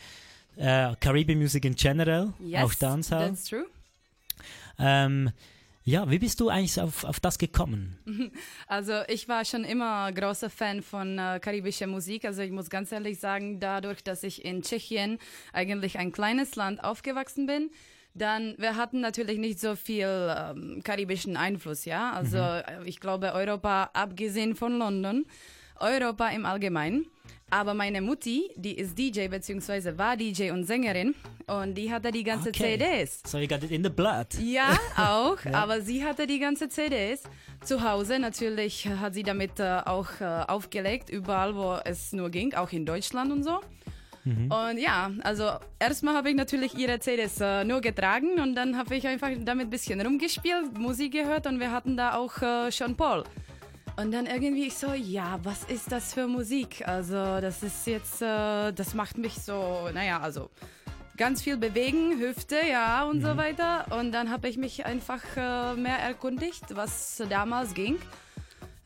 [0.56, 3.28] Äh, Caribbean Music in general, Yes, auch Dancehall.
[3.30, 3.68] that's true.
[4.80, 5.30] Ähm,
[5.88, 7.98] ja, wie bist du eigentlich auf, auf das gekommen?
[8.68, 12.26] Also ich war schon immer großer Fan von äh, karibischer Musik.
[12.26, 15.18] Also ich muss ganz ehrlich sagen, dadurch, dass ich in Tschechien
[15.54, 17.72] eigentlich ein kleines Land aufgewachsen bin,
[18.14, 20.08] dann wir hatten natürlich nicht so viel
[20.38, 22.12] ähm, karibischen Einfluss, ja.
[22.12, 25.26] Also äh, ich glaube Europa, abgesehen von London,
[25.80, 27.06] Europa im Allgemeinen.
[27.50, 31.16] Aber meine Mutti, die ist DJ beziehungsweise war DJ und Sängerin
[31.46, 32.78] und die hatte die ganze Okay.
[32.78, 33.22] CDs.
[33.26, 34.28] So you got it in the blood.
[34.42, 35.38] Ja, auch.
[35.46, 35.54] Ja.
[35.54, 37.24] Aber sie hatte die ganze CDs
[37.64, 38.20] zu Hause.
[38.20, 42.86] Natürlich hat sie damit äh, auch äh, aufgelegt, überall, wo es nur ging, auch in
[42.86, 43.62] Deutschland und so.
[44.26, 44.52] Mhm.
[44.52, 48.94] Und ja, also erstmal habe ich natürlich ihre CDs äh, nur getragen und dann habe
[48.98, 52.94] ich einfach damit ein bisschen rumgespielt, Musik gehört und wir hatten da auch äh, Sean
[52.98, 53.24] Paul.
[53.98, 56.88] Und dann irgendwie ich so, ja, was ist das für Musik?
[56.88, 60.52] Also das ist jetzt, äh, das macht mich so, naja, also
[61.18, 63.86] ganz viel bewegen, Hüfte, ja und so weiter.
[63.98, 67.98] Und dann habe ich mich einfach äh, mehr erkundigt, was damals ging.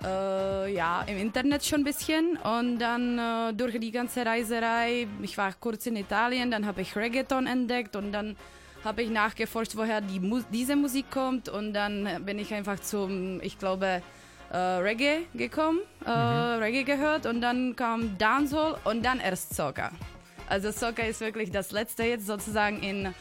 [0.02, 5.38] Äh, ja, im Internet schon ein bisschen und dann äh, durch die ganze Reiserei, ich
[5.38, 8.38] war kurz in Italien, dann habe ich Reggaeton entdeckt und dann
[8.84, 13.40] habe ich nachgeforscht, woher die Mu diese Musik kommt und dann bin ich einfach zum,
[13.42, 14.02] ich glaube,
[14.52, 19.92] äh, Reggae gekommen, äh, Reggae gehört und dann kam Dancehall und dann erst Soca.
[20.48, 23.14] Also Soca ist wirklich das letzte jetzt sozusagen in,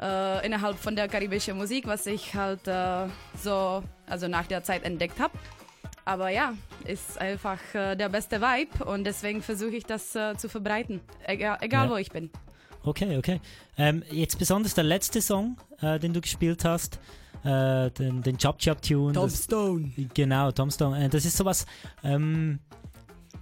[0.00, 3.06] äh, innerhalb von der karibischen Musik, was ich halt äh,
[3.42, 5.32] so, also nach der Zeit entdeckt habe.
[6.04, 6.52] Aber ja,
[6.84, 11.56] ist einfach äh, der beste Vibe und deswegen versuche ich das äh, zu verbreiten, egal,
[11.62, 11.92] egal Ja.
[11.92, 12.28] wo ich bin.
[12.84, 13.40] Okay, okay.
[13.78, 16.98] Ähm, jetzt besonders der letzte Song, den du gespielt hast,
[17.44, 19.12] äh, den, den Chop Chop Tune.
[19.12, 19.92] Tombstone.
[20.14, 21.04] Genau, Tombstone.
[21.04, 21.66] Äh, das ist sowas,
[22.02, 22.58] ähm,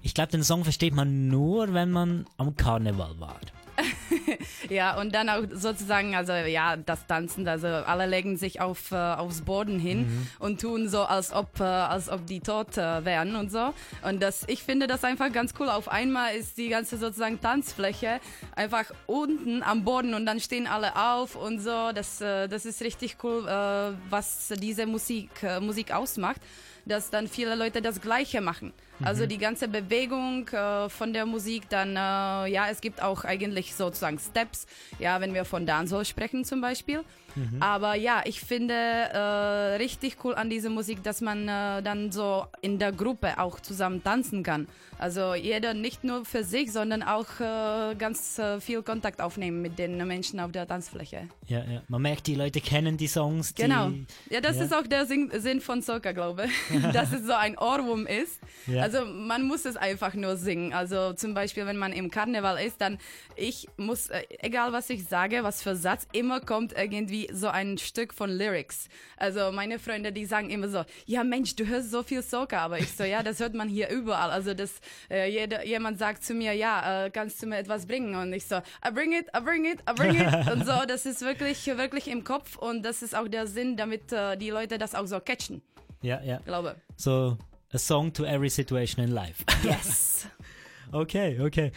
[0.03, 3.39] Ich glaube, den Song versteht man nur, wenn man am Karneval war.
[4.69, 8.97] Ja, und dann auch sozusagen, also ja, das Tanzen, also alle legen sich auf, äh,
[8.97, 10.27] aufs Boden hin Mhm.
[10.39, 13.73] und tun so, als ob, äh, als ob die tot äh, wären und so.
[14.03, 15.69] Und das, ich finde das einfach ganz cool.
[15.69, 18.21] Auf einmal ist die ganze sozusagen Tanzfläche
[18.57, 21.93] einfach unten am Boden und dann stehen alle auf und so.
[21.93, 26.41] Das, äh, das ist richtig cool, äh, was diese Musik, äh, Musik ausmacht,
[26.87, 28.73] dass dann viele Leute das Gleiche machen.
[29.03, 29.29] Also Mhm.
[29.29, 34.19] die ganze Bewegung äh, von der Musik, dann, äh, ja, es gibt auch eigentlich sozusagen
[34.19, 34.67] Steps,
[34.99, 37.03] ja, wenn wir von Dancehall sprechen zum Beispiel.
[37.35, 37.63] Mhm.
[37.63, 42.47] Aber ja, ich finde äh, richtig cool an dieser Musik, dass man äh, dann so
[42.61, 44.69] in der Gruppe auch zusammen tanzen kann.
[44.99, 49.79] Also jeder nicht nur für sich, sondern auch äh, ganz äh, viel Kontakt aufnehmen mit
[49.79, 51.29] den Menschen auf der Tanzfläche.
[51.49, 51.81] Ja, ja.
[51.89, 53.55] Man merkt, die Leute kennen die Songs.
[53.55, 53.91] Die, Genau.
[54.31, 54.65] Ja, das Ja.
[54.65, 56.83] ist auch der Sinn, Sinn von Soca, glaube ich.
[56.93, 58.39] dass es so ein Ohrwurm ist.
[58.67, 58.82] Ja.
[58.83, 60.73] Also man muss es einfach nur singen.
[60.73, 62.99] Also zum Beispiel, wenn man im Karneval ist, dann
[63.37, 67.79] ich muss, äh, egal was ich sage, was für Satz, immer kommt irgendwie so ein
[67.79, 68.89] Stück von Lyrics.
[69.17, 72.79] Also meine Freunde, die sagen immer so, ja Mensch, du hörst so viel Soca, aber
[72.79, 74.31] ich so, ja, das hört man hier überall.
[74.31, 74.81] Also das,
[75.11, 78.15] äh, jeder, jemand sagt zu mir, ja, äh, kannst du mir etwas bringen?
[78.15, 80.33] Und ich so, I bring it, I bring it, I bring it.
[80.53, 84.13] Und so, das ist wirklich, wirklich im Kopf und das ist auch der Sinn, damit
[84.13, 85.63] äh, die Leute das auch so catchen.
[86.03, 86.39] Ja, ja.
[86.45, 86.77] Glaube.
[86.97, 87.39] So,
[87.73, 89.45] a song to every situation in life.
[89.65, 90.27] Yes.
[90.93, 91.73] okay, okay.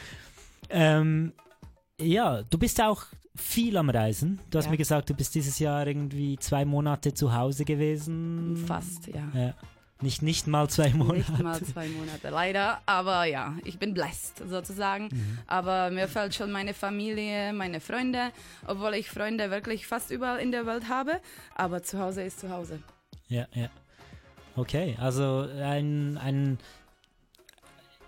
[0.70, 1.34] Ähm,
[2.00, 3.04] ja, du bist auch
[3.36, 4.40] viel am Reisen.
[4.50, 4.72] Du hast Ja.
[4.72, 8.58] mir gesagt, du bist dieses Jahr irgendwie zwei Monate zu Hause gewesen.
[8.68, 9.28] Fast, ja.
[9.34, 9.54] ja.
[10.02, 11.32] Nicht, nicht mal zwei Monate.
[11.32, 12.82] Nicht mal zwei Monate, leider.
[12.86, 15.06] Aber ja, ich bin blessed sozusagen.
[15.12, 15.38] Mhm.
[15.48, 18.32] Aber mir fällt schon meine Familie, meine Freunde,
[18.68, 21.22] obwohl ich Freunde wirklich fast überall in der Welt habe.
[21.56, 22.80] Aber zu Hause ist zu Hause.
[23.30, 23.70] Ja, ja.
[24.56, 26.58] Okay, also ein, ein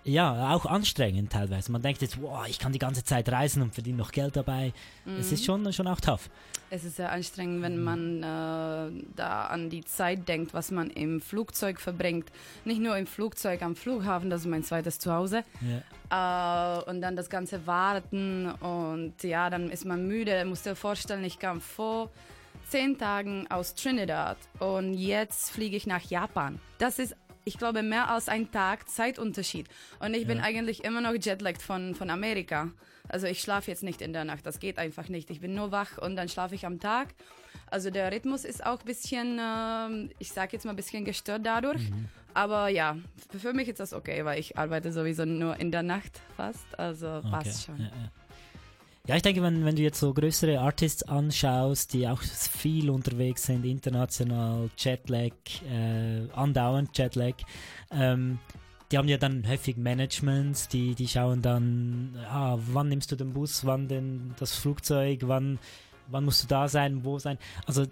[0.03, 1.69] ja, auch anstrengend teilweise.
[1.71, 4.71] Man denkt jetzt, wow, ich kann die ganze Zeit reisen und verdiene noch Geld dabei.
[5.19, 5.45] Es ist Mhm.
[5.45, 6.29] schon, schon auch tough.
[6.69, 11.19] Es ist sehr anstrengend, wenn man äh, da an die Zeit denkt, was man im
[11.19, 12.29] Flugzeug verbringt.
[12.63, 15.43] Nicht nur im Flugzeug, am Flughafen, das ist mein zweites Zuhause.
[16.09, 16.79] Ja.
[16.79, 20.43] Äh, und dann das ganze Warten und ja, dann ist man müde.
[20.45, 22.09] Musst dir vorstellen, ich kam vor
[22.69, 26.59] zehn Tagen aus Trinidad und jetzt fliege ich nach Japan.
[26.79, 27.15] Das ist,
[27.45, 29.67] ich glaube, mehr als ein Tag Zeitunterschied.
[29.99, 30.43] Und ich bin Ja.
[30.43, 32.69] eigentlich immer noch jetlagged von, von Amerika.
[33.09, 35.29] Also ich schlafe jetzt nicht in der Nacht, das geht einfach nicht.
[35.29, 37.15] Ich bin nur wach und dann schlafe ich am Tag.
[37.71, 41.45] Also der Rhythmus ist auch ein bisschen, ähm, ich sage jetzt mal ein bisschen gestört
[41.45, 41.89] dadurch.
[41.89, 42.09] Mhm.
[42.33, 42.97] Aber ja,
[43.31, 46.77] für- für mich ist das okay, weil ich arbeite sowieso nur in der Nacht fast.
[46.77, 47.77] Also Okay, passt schon.
[47.77, 48.11] Ja, ja.
[49.07, 53.45] Ja, ich denke, wenn, wenn du jetzt so größere Artists anschaust, die auch viel unterwegs
[53.45, 55.31] sind, international, Jetlag,
[55.71, 57.35] äh, andauernd Jetlag,
[57.89, 58.39] ähm,
[58.91, 63.31] die haben ja dann häufig Managements, die, die schauen dann, ah, wann nimmst du den
[63.31, 65.57] Bus, wann denn das Flugzeug, wann,
[66.07, 67.37] wann musst du da sein, wo sein.
[67.65, 67.85] Also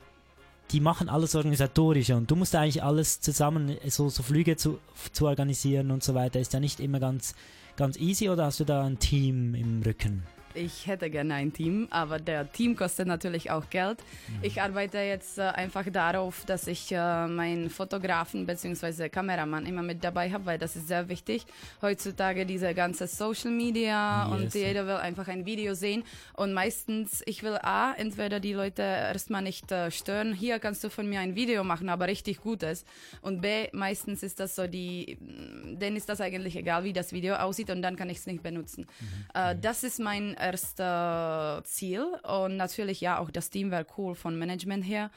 [0.72, 4.80] die machen alles organisatorische und du musst eigentlich alles zusammen, so, so Flüge zu,
[5.14, 7.36] zu organisieren und so weiter, ist ja nicht immer ganz,
[7.78, 10.24] ganz easy oder hast du da ein Team im Rücken?
[10.56, 14.00] Ich hätte gerne ein Team, aber der Team kostet natürlich auch Geld.
[14.42, 19.10] Ich arbeite jetzt äh, einfach darauf, dass ich äh, meinen Fotografen bzw.
[19.10, 21.46] Kameramann immer mit dabei habe, weil das ist sehr wichtig.
[21.82, 24.54] Heutzutage diese ganze Social Media und Yes.
[24.54, 26.04] jeder will einfach ein Video sehen.
[26.34, 30.90] Und meistens, ich will A, entweder die Leute erstmal nicht äh, stören, hier kannst du
[30.90, 32.86] von mir ein Video machen, aber richtig gutes.
[33.22, 37.36] Und B, meistens ist das so, die, denen ist das eigentlich egal, wie das Video
[37.36, 38.88] aussieht und dann kann ich es nicht benutzen.
[39.34, 44.38] Äh, das ist mein erstes Ziel und natürlich ja, auch das Team wäre cool von
[44.38, 45.12] Management her.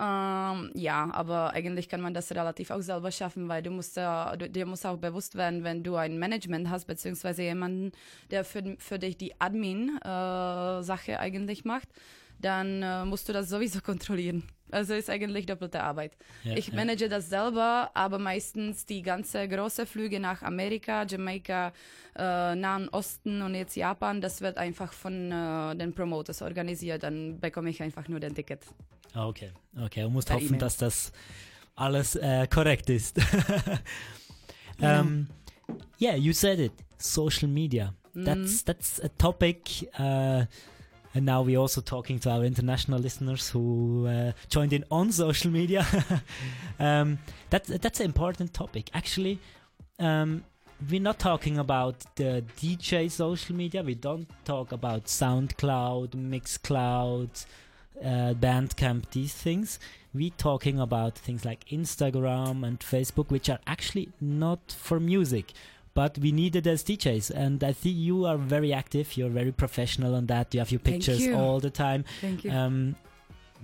[0.00, 4.48] Ähm, ja, aber eigentlich kann man das relativ auch selber schaffen, weil du musst du,
[4.48, 7.90] dir muss auch bewusst werden, wenn du ein Management hast, beziehungsweise jemanden,
[8.30, 11.88] der für, für dich die Admin-Sache eigentlich macht,
[12.40, 14.42] dann äh, musst du das sowieso kontrollieren.
[14.70, 16.12] Also ist eigentlich doppelte Arbeit.
[16.44, 16.74] Ja, ich ja.
[16.74, 21.72] manage das selber, aber meistens die ganze große Flüge nach Amerika, Jamaika,
[22.14, 27.02] äh, Nahen Osten und jetzt Japan, das wird einfach von äh, den Promoters organisiert.
[27.02, 28.60] Dann bekomme ich einfach nur den Ticket.
[29.14, 30.02] Ah, Okay, okay.
[30.02, 30.58] Du musst hoffen, E-Mail.
[30.60, 31.12] dass das
[31.74, 33.18] alles äh, korrekt ist.
[34.80, 35.26] Um,
[36.00, 36.72] yeah, you said it.
[36.98, 37.94] Social media.
[38.14, 38.64] That's Mhm.
[38.66, 39.88] that's a topic.
[39.98, 40.44] Uh,
[41.14, 45.50] and now we're also talking to our international listeners who uh, joined in on social
[45.50, 45.86] media.
[46.78, 47.18] um,
[47.50, 48.90] that that's an important topic.
[48.94, 49.38] Actually,
[49.98, 50.44] um,
[50.90, 53.82] we're not talking about the DJ social media.
[53.82, 57.46] We don't talk about SoundCloud, Mixcloud,
[58.00, 59.78] uh, Bandcamp, these things.
[60.14, 65.52] We're talking about things like Instagram and Facebook, which are actually not for music,
[65.98, 67.32] but we need it as DJs.
[67.32, 69.16] And I think you are very active.
[69.16, 70.54] You're very professional on that.
[70.54, 71.34] You have your pictures you.
[71.34, 72.04] all the time.
[72.20, 72.52] Thank you.
[72.52, 72.94] Um,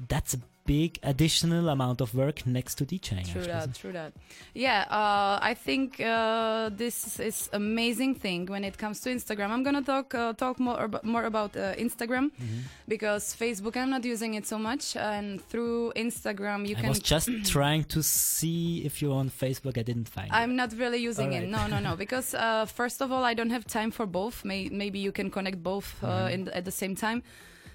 [0.08, 3.30] that's a big additional amount of work next to DJing.
[3.30, 4.12] True that, true that.
[4.54, 9.50] Yeah, uh, I think uh, this is amazing thing when it comes to Instagram.
[9.50, 12.60] I'm gonna talk uh, talk more ab- more about uh, Instagram Mm-hmm.
[12.88, 16.86] because Facebook I'm not using it so much, and through Instagram you I can.
[16.86, 19.76] I was just trying to see if you're on Facebook.
[19.78, 20.28] I didn't find.
[20.32, 21.48] I'm not really using it.
[21.48, 21.94] No, no, no.
[22.04, 24.44] Because uh, first of all, I don't have time for both.
[24.44, 26.32] May- maybe you can connect both uh, Mhm.
[26.34, 27.22] in at the same time.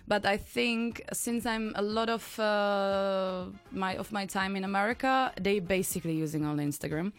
[0.10, 5.32] But I think since I'm a lot of uh, my of my time in America,
[5.40, 7.12] they basically using all Instagram.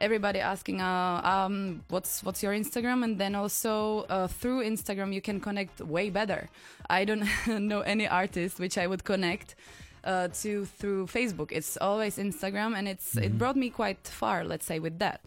[0.00, 5.20] Everybody asking, uh, um, what's what's your Instagram, and then also uh, through Instagram you
[5.20, 6.48] can connect way better.
[6.88, 7.26] I don't
[7.70, 9.54] know any artist which I would connect
[10.04, 11.52] uh, to through Facebook.
[11.52, 13.38] It's always Instagram, and it's it Mhm.
[13.38, 14.44] brought me quite far.
[14.44, 15.20] Let's say with that.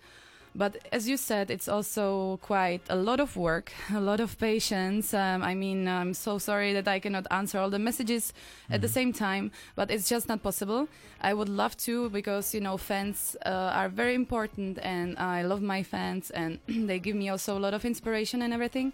[0.53, 5.13] But as you said, it's also quite a lot of work, a lot of patience.
[5.13, 8.33] Um, I mean, I'm so sorry that I cannot answer all the messages
[8.69, 10.89] at the same time, but it's just not possible.
[11.21, 15.61] I would love to because, you know, fans uh, are very important and I love
[15.61, 18.91] my fans and they give me also a lot of inspiration and everything.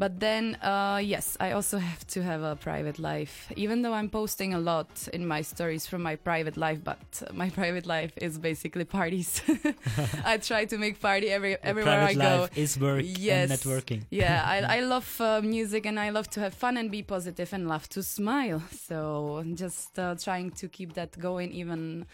[0.00, 3.52] But then, uh, yes, I also have to have a private life.
[3.54, 7.34] Even though I'm posting a lot in my stories from my private life, but uh,
[7.34, 9.42] my private life is basically parties.
[10.24, 12.40] I try to make party every Your everywhere I private go.
[12.40, 13.50] life is work yes.
[13.50, 14.00] and networking.
[14.10, 17.52] yeah, I, I love uh, music and I love to have fun and be positive
[17.52, 18.62] and love to smile.
[18.88, 22.06] So just uh, trying to keep that going even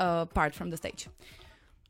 [0.00, 1.08] uh, apart from the stage.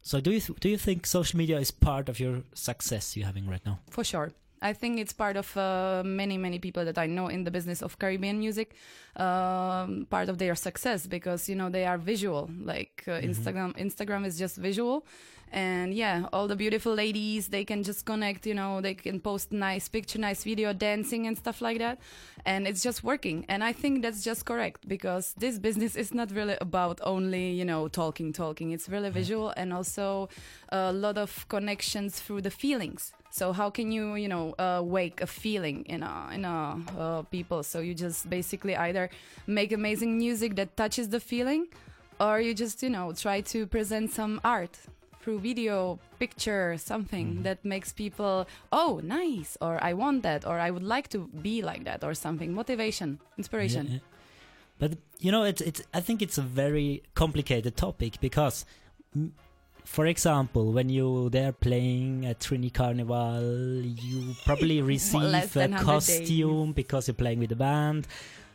[0.03, 3.27] So do you th- do you think social media is part of your success you're
[3.27, 3.79] having right now?
[3.91, 4.33] For sure.
[4.71, 7.83] I think it's part of uh, many, many people that I know in the business
[7.83, 8.69] of Caribbean music,
[9.17, 12.49] um, part of their success because you know they are visual.
[12.73, 13.29] Like uh, Mhm.
[13.31, 14.97] Instagram, Instagram is just visual,
[15.53, 18.47] and yeah, all the beautiful ladies they can just connect.
[18.47, 21.99] You know, they can post nice picture, nice video, dancing and stuff like that,
[22.45, 23.45] and it's just working.
[23.49, 27.65] And I think that's just correct because this business is not really about only you
[27.65, 28.73] know talking, talking.
[28.73, 30.29] It's really visual and also
[30.71, 33.13] a lot of connections through the feelings.
[33.35, 37.23] So how can you, you know, uh, wake a feeling in a in a uh,
[37.23, 37.65] people?
[37.65, 39.11] So you just basically either
[39.49, 41.67] make amazing music that touches the feeling,
[42.21, 44.79] or you just, you know, try to present some art
[45.21, 50.71] through video, picture, something that makes people, oh, nice, or I want that, or I
[50.71, 52.55] would like to be like that, or something.
[52.55, 53.85] Motivation, inspiration.
[53.91, 53.99] Yeah.
[54.79, 55.83] But you know, it's it's.
[55.93, 58.65] I think it's a very complicated topic because,
[59.11, 59.33] mm,
[59.85, 63.43] for example, when you there playing at Trini Carnival,
[63.83, 68.07] you probably receive a than 100 costume because you're playing with the band.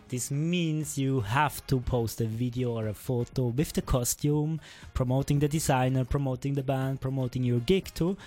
[0.09, 4.59] This means you have to post a video or a photo with the costume,
[4.95, 8.17] promoting the designer, promoting the band, promoting your gig too.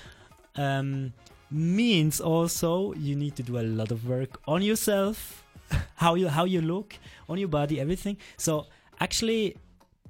[0.54, 1.12] Um,
[1.50, 5.44] means also you need to do a lot of work on yourself,
[5.96, 6.94] how you how you look,
[7.28, 8.16] on your body, everything.
[8.36, 8.66] So
[9.00, 9.56] actually,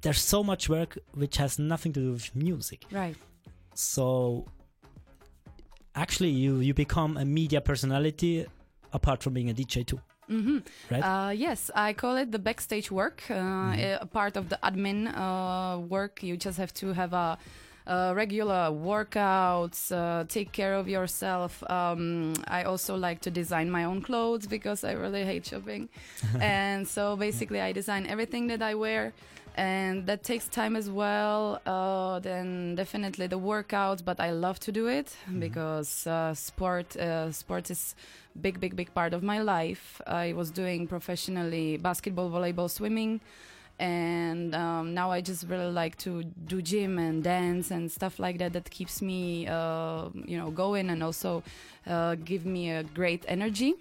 [0.03, 2.85] there's so much work which has nothing to do with music.
[2.91, 3.15] Right.
[3.73, 4.45] So
[5.95, 8.45] actually, you you become a media personality
[8.91, 9.99] apart from being a DJ too.
[10.27, 10.59] hmm
[10.91, 11.03] Right?
[11.03, 13.23] Uh, yes, I call it the backstage work.
[13.29, 14.01] Uh, Mhm.
[14.01, 17.37] A part of the admin uh, work, you just have to have a.
[17.85, 21.61] Uh, regular workouts, uh, take care of yourself.
[21.69, 25.89] Um, I also like to design my own clothes because I really hate shopping.
[26.39, 29.11] and so basically, I design everything that I wear,
[29.55, 31.61] and that takes time as well.
[31.65, 37.31] Uh, then definitely the workouts, but I love to do it because uh, sport uh,
[37.31, 37.95] sport is
[38.39, 40.01] big, big, big part of my life.
[40.07, 43.21] I was doing professionally basketball, volleyball, swimming.
[43.79, 48.37] And um, now I just really like to do gym and dance and stuff like
[48.37, 48.53] that.
[48.53, 51.43] That keeps me, uh, you know, going and also
[51.87, 53.73] uh, give me a great energy.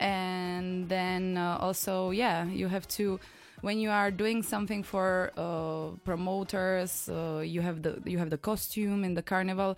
[0.00, 3.18] And then uh, also, yeah, you have to
[3.64, 8.38] when you are doing something for uh, promoters, uh, you have the you have the
[8.38, 9.76] costume in the carnival.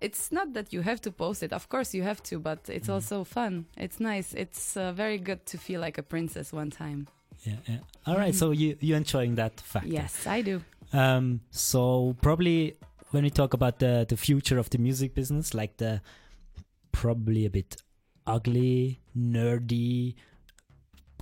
[0.00, 1.52] It's not that you have to post it.
[1.52, 3.66] Of course, you have to, but it's also fun.
[3.76, 4.34] It's nice.
[4.34, 7.08] It's uh, very good to feel like a princess one time.
[7.44, 7.78] Yeah, yeah.
[8.06, 8.34] All right.
[8.34, 9.86] So you you enjoying that fact?
[9.86, 10.60] Yes, I do.
[10.92, 12.76] Um, so probably
[13.12, 16.00] when we talk about the the future of the music business, like the
[16.90, 17.76] probably a bit
[18.26, 20.14] ugly, nerdy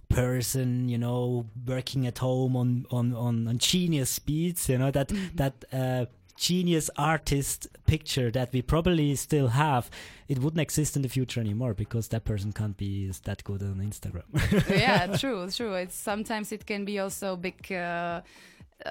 [0.09, 5.13] person, you know, working at home on on on, on genius beats, you know that
[5.35, 9.91] that uh, genius artist picture that we probably still have,
[10.29, 13.77] it wouldn't exist in the future anymore because that person can't be that good on
[13.77, 14.25] Instagram.
[14.71, 15.75] yeah, true, true.
[15.75, 17.73] It's sometimes it can be also big.
[17.73, 18.21] Uh,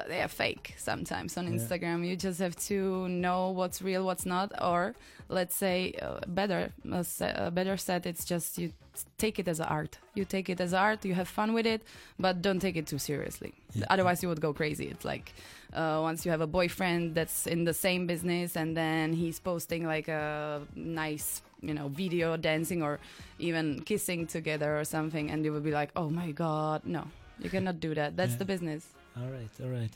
[0.08, 1.54] they are fake sometimes on Yeah.
[1.60, 2.06] Instagram.
[2.08, 4.96] You just have to know what's real, what's not, or
[5.30, 8.72] let's say uh, better, uh, uh, better said, it's just you
[9.18, 10.00] take it as art.
[10.16, 11.06] You take it as art.
[11.06, 11.82] You have fun with it,
[12.20, 13.54] but don't take it too seriously.
[13.90, 14.88] Otherwise, you would go crazy.
[14.88, 15.34] It's like
[15.74, 19.86] uh, once you have a boyfriend that's in the same business, and then he's posting
[19.86, 23.00] like a nice, you know, video dancing or
[23.38, 27.04] even kissing together or something, and you will be like, oh my god, no,
[27.40, 28.16] you cannot do that.
[28.16, 28.38] That's Yeah.
[28.40, 28.88] the business.
[29.18, 29.92] All right, all right.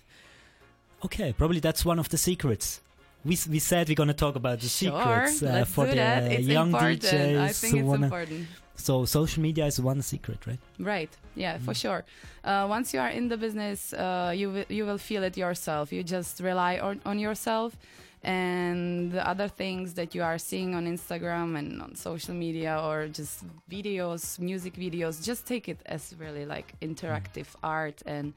[1.06, 2.82] Okay, probably that's one of the secrets.
[3.26, 4.92] We, we said we're going to talk about the Sure,
[5.28, 6.32] secrets uh, for the that.
[6.32, 7.02] It's young important.
[7.02, 7.40] DJs.
[7.40, 8.48] I think it's important.
[8.76, 10.60] So social media is one secret, right?
[10.80, 11.10] Right.
[11.36, 11.82] Yeah, for Mm.
[11.82, 12.06] sure.
[12.46, 15.92] Uh, once you are in the business, uh, you will you will feel it yourself.
[15.92, 17.76] You just rely on, on yourself,
[18.24, 23.08] and the other things that you are seeing on Instagram and on social media or
[23.10, 28.34] just videos, music videos, just take it as really like interactive art and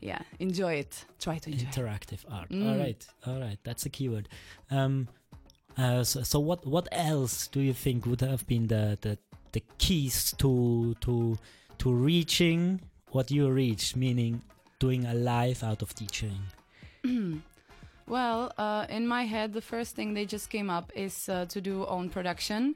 [0.00, 1.04] yeah, enjoy it.
[1.18, 1.66] Try to enjoy.
[1.66, 1.74] it.
[1.74, 2.50] Interactive art.
[2.50, 2.68] Mm.
[2.70, 3.58] All right, all right.
[3.64, 4.28] That's a keyword.
[4.70, 5.08] Um,
[5.76, 9.18] uh, so, so what what else do you think would have been the the,
[9.52, 11.38] the keys to to
[11.78, 12.80] to reaching
[13.10, 14.42] what you reached, meaning
[14.78, 16.40] doing a life out of teaching?
[18.06, 21.60] well, uh, in my head, the first thing they just came up is uh, to
[21.60, 22.74] do own production.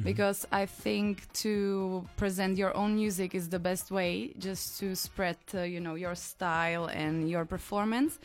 [0.00, 0.04] Mhm.
[0.04, 5.36] Because I think to present your own music is the best way, just to spread,
[5.54, 8.18] uh, you know, your style and your performance.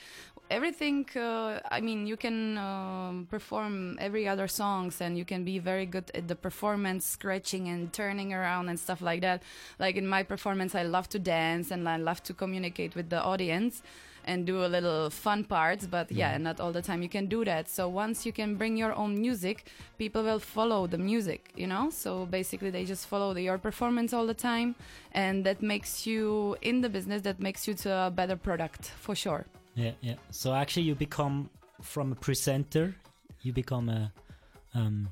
[0.51, 5.57] Everything, uh, I mean, you can um, perform every other songs, and you can be
[5.57, 9.41] very good at the performance, scratching and turning around and stuff like that.
[9.79, 13.21] Like in my performance, I love to dance and I love to communicate with the
[13.23, 13.81] audience
[14.25, 17.45] and do a little fun parts but yeah not all the time you can do
[17.45, 17.69] that.
[17.69, 19.65] So once you can bring your own music
[19.97, 21.89] people will follow the music you know?
[21.89, 24.75] So basically they just follow the, your performance all the time
[25.11, 29.15] and that makes you in the business that makes you to a better product for
[29.15, 29.45] sure.
[29.75, 30.15] Yeah, yeah.
[30.31, 31.49] So actually, you become
[31.81, 32.95] from a presenter,
[33.41, 34.11] you become a
[34.73, 35.09] um,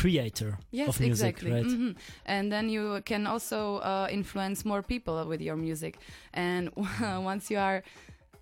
[0.00, 1.52] creator Yes, of music, exactly.
[1.52, 1.64] right?
[1.66, 1.96] Mhm.
[2.26, 5.98] And then you can also uh, influence more people with your music.
[6.32, 6.70] And
[7.32, 7.82] once you are,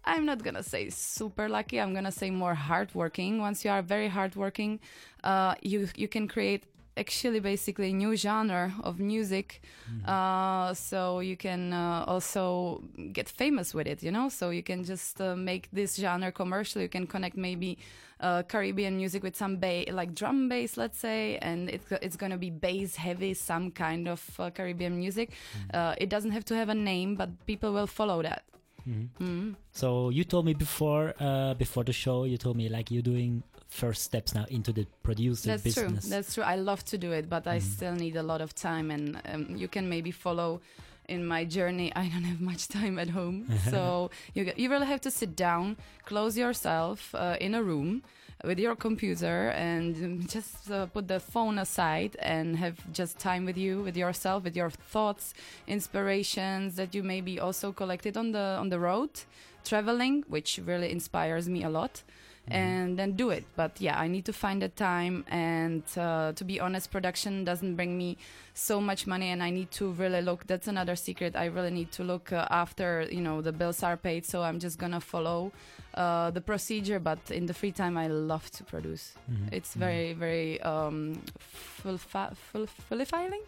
[0.05, 1.77] I'm not gonna say super lucky.
[1.81, 3.39] I'm gonna say more hardworking.
[3.41, 4.81] Once you are very hardworking,
[5.25, 6.65] uh, you you can create
[6.97, 9.63] actually basically a new genre of music.
[10.07, 12.83] Uh, so you can uh, also
[13.13, 14.29] get famous with it, you know.
[14.29, 16.83] So you can just uh, make this genre commercial.
[16.83, 17.79] You can connect maybe
[18.21, 22.39] uh, Caribbean music with some ba- like drum bass, let's say, and it's it's gonna
[22.39, 25.31] be bass heavy, some kind of uh, Caribbean music.
[25.75, 28.43] Uh, it doesn't have to have a name, but people will follow that.
[28.87, 29.09] Mhm.
[29.21, 29.55] Mhm.
[29.73, 33.43] So you told me before uh, before the show, you told me like you're doing
[33.73, 36.05] first steps now into the producer That's business.
[36.05, 36.11] true.
[36.11, 36.45] That's true.
[36.45, 39.57] I love to do it, but I still need a lot of time, and um,
[39.57, 40.61] you can maybe follow
[41.09, 41.91] in my journey.
[41.97, 45.77] I don't have much time at home, so you you really have to sit down,
[46.05, 48.03] close yourself uh, in a room
[48.45, 53.45] with your computer, and um, just uh, put the phone aside and have just time
[53.47, 55.33] with you, with yourself, with your thoughts,
[55.67, 59.11] inspirations that you maybe also collected on the on the road,
[59.65, 62.03] traveling, which really inspires me a lot
[62.49, 63.45] and then do it.
[63.57, 65.25] But yeah, I need to find the time.
[65.29, 68.17] And uh, to be honest, production doesn't bring me
[68.55, 70.47] so much money, and I need to really look.
[70.47, 71.37] That's another secret.
[71.37, 74.27] I really need to look uh, after you know the bills are paid.
[74.27, 75.53] So I'm just gonna follow
[75.95, 76.99] uh, the procedure.
[76.99, 79.15] But in the free time, I love to produce.
[79.31, 79.53] Mhm.
[79.53, 81.23] It's very very um,
[81.83, 83.43] fulfi- ful- fulfilling,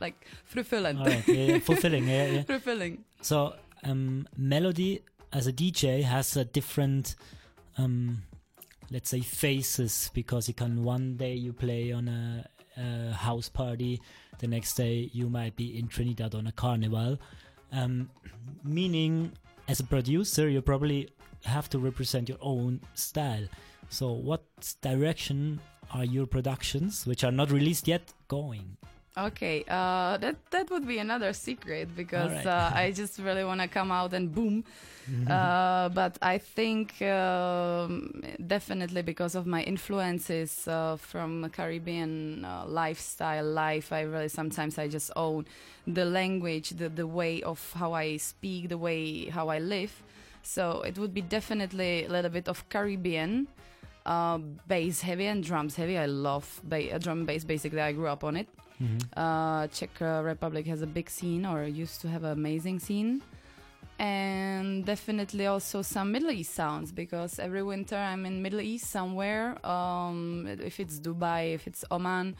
[0.00, 0.98] like fulfilling.
[0.98, 2.42] Right, yeah, yeah, fulfilling, yeah, yeah.
[2.46, 3.04] fulfilling.
[3.20, 7.16] So um, Melody as a DJ has a different,
[7.76, 8.22] um,
[8.90, 14.00] let's say, phases because you can one day you play on a, a house party,
[14.38, 17.18] the next day you might be in Trinidad on a carnival.
[17.72, 18.10] Um,
[18.64, 19.32] meaning,
[19.68, 21.08] as a producer, you probably
[21.44, 23.46] have to represent your own style.
[23.88, 24.44] So, what
[24.80, 25.60] direction
[25.92, 28.76] are your productions, which are not released yet, going?
[29.18, 32.46] Okay, uh, that that would be another secret because Alright.
[32.46, 34.64] uh, I just really want to come out and boom.
[35.30, 43.44] Uh, but I think um, definitely because of my influences uh, from Caribbean uh, lifestyle
[43.44, 45.46] life, I really sometimes I just own
[45.86, 50.02] the language, the the way of how I speak, the way how I live.
[50.42, 53.46] So it would be definitely a little bit of Caribbean
[54.06, 55.98] uh, bass heavy and drums heavy.
[55.98, 57.44] I love ba- drum bass.
[57.44, 58.48] Basically, I grew up on it.
[59.16, 63.22] Uh, Czech Republic has a big scene, or used to have an amazing scene,
[63.98, 69.56] and definitely also some Middle East sounds because every winter I'm in Middle East somewhere.
[69.66, 72.36] Um, if it's Dubai, if it's Oman,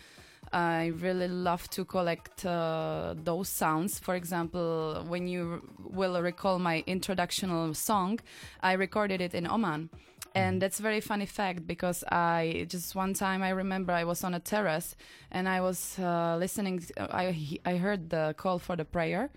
[0.53, 3.99] I really love to collect uh, those sounds.
[3.99, 8.21] For example, when you will recall my introductional song,
[8.63, 9.91] I recorded it in Oman.
[10.37, 14.23] And that's a very funny fact because I just one time I remember I was
[14.23, 14.95] on a terrace
[15.31, 16.85] and I was uh, listening.
[16.99, 19.31] I I heard the call for the prayer,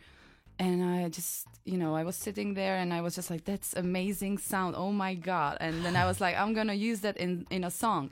[0.60, 3.74] and I just you know I was sitting there and I was just like that's
[3.76, 4.76] amazing sound.
[4.76, 5.58] Oh my god!
[5.62, 8.12] And then I was like I'm gonna use that in in a song,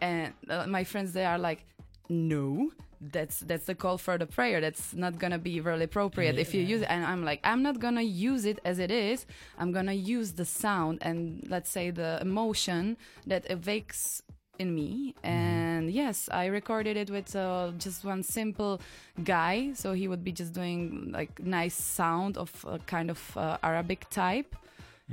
[0.00, 1.66] and uh, my friends they are like
[2.08, 2.70] no
[3.10, 4.60] that's that's the call for the prayer.
[4.60, 6.38] That's not gonna be really appropriate.
[6.38, 9.26] If you use it and i'm like i'm not gonna use it as it is.
[9.58, 12.96] I'm gonna use the sound and let's say the emotion
[13.26, 14.22] that evokes
[14.58, 15.14] in me.
[15.24, 18.80] And yes i recorded it with uh, just one simple
[19.24, 19.72] guy.
[19.74, 24.08] So he would be just doing like nice sound of a kind of uh, arabic
[24.10, 24.54] type.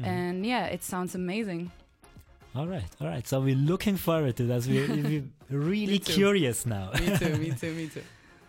[0.01, 1.71] And yeah it sounds amazing
[2.55, 3.27] All right, all right.
[3.27, 4.65] So we're looking forward to that.
[4.65, 6.91] We're, we're really curious now.
[6.93, 8.01] me too me too me too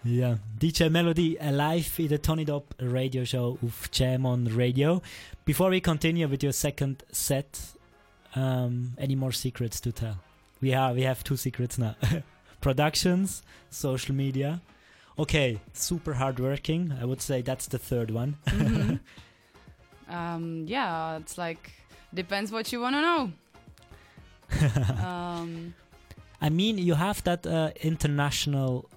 [0.02, 4.46] Ja, DJ Melody uh, live in der Turn It Up Radio Show auf Jam on
[4.56, 5.02] Radio.
[5.44, 7.60] Before we continue with your second set,
[8.34, 10.16] um, any more secrets to tell?
[10.62, 11.96] We have we have two secrets now:
[12.62, 14.62] productions, social media.
[15.18, 16.94] Okay, super hardworking.
[16.98, 18.38] I would say that's the third one.
[20.08, 21.72] um, yeah, it's like
[22.14, 23.32] depends what you want to know.
[25.04, 25.74] um,
[26.40, 28.88] I mean, you have that uh, international.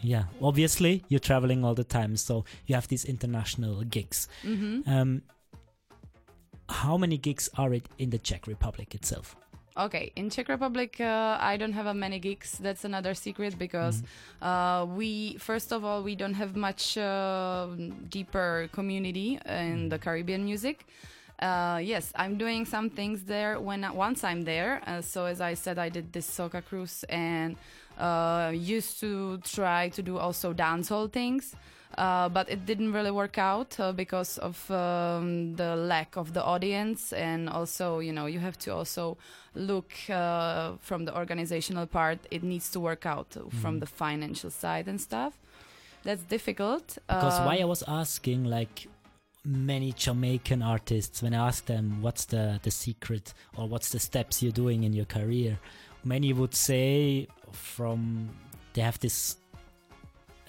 [0.00, 4.28] Yeah, obviously you're traveling all the time, so you have these international gigs.
[4.44, 4.86] mhm.
[4.86, 5.22] Um,
[6.68, 9.36] how many gigs are it in the Czech Republic itself?
[9.78, 12.58] Okay, in Czech Republic, uh, I don't have a many gigs.
[12.58, 14.02] That's another secret because
[14.40, 17.68] uh, we, first of all, we don't have much uh,
[18.08, 20.86] deeper community in the Caribbean music.
[21.38, 24.80] Uh, yes, I'm doing some things there when once I'm there.
[24.86, 27.56] Uh, so as I said, I did this soca cruise and
[27.98, 31.54] uh, used to try to do also dancehall things.
[31.96, 36.42] Uh, but it didn't really work out uh, because of um, the lack of the
[36.42, 39.16] audience and also you know you have to also
[39.54, 44.88] look uh, from the organizational part it needs to work out from the financial side
[44.88, 45.38] and stuff
[46.02, 48.88] that's difficult Because why I was asking, like
[49.46, 54.42] many Jamaican artists, when I ask them what's the the secret or what's the steps
[54.42, 55.58] you're doing in your career,
[56.04, 58.30] many would say from
[58.74, 59.36] they have this.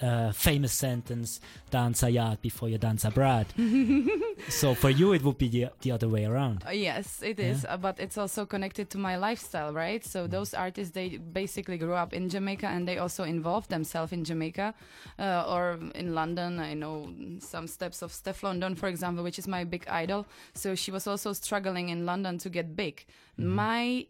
[0.00, 1.40] Uh, famous sentence,
[1.70, 3.46] dance a yard before you dance abroad.
[4.48, 6.62] so for you, it would be the, the other way around.
[6.64, 10.04] Uh, yes, it is, uh, but it's also connected to my lifestyle, right?
[10.04, 14.22] So those artists, they basically grew up in Jamaica and they also involved themselves in
[14.22, 14.72] Jamaica
[15.18, 16.60] uh, or in London.
[16.60, 20.26] I know some steps of Stefflon Don, for example, which is my big idol.
[20.54, 23.04] So she was also struggling in London to get big.
[23.36, 24.06] My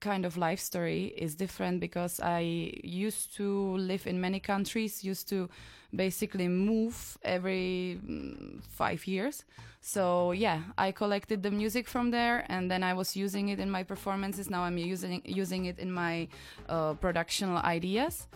[0.00, 5.28] kind of life story is different because I used to live in many countries, used
[5.28, 5.48] to
[5.94, 9.44] basically move every mm, five years.
[9.80, 13.70] So yeah, I collected the music from there, and then I was using it in
[13.70, 14.50] my performances.
[14.50, 16.28] Now I'm using using it in my
[16.68, 18.26] uh, productional ideas.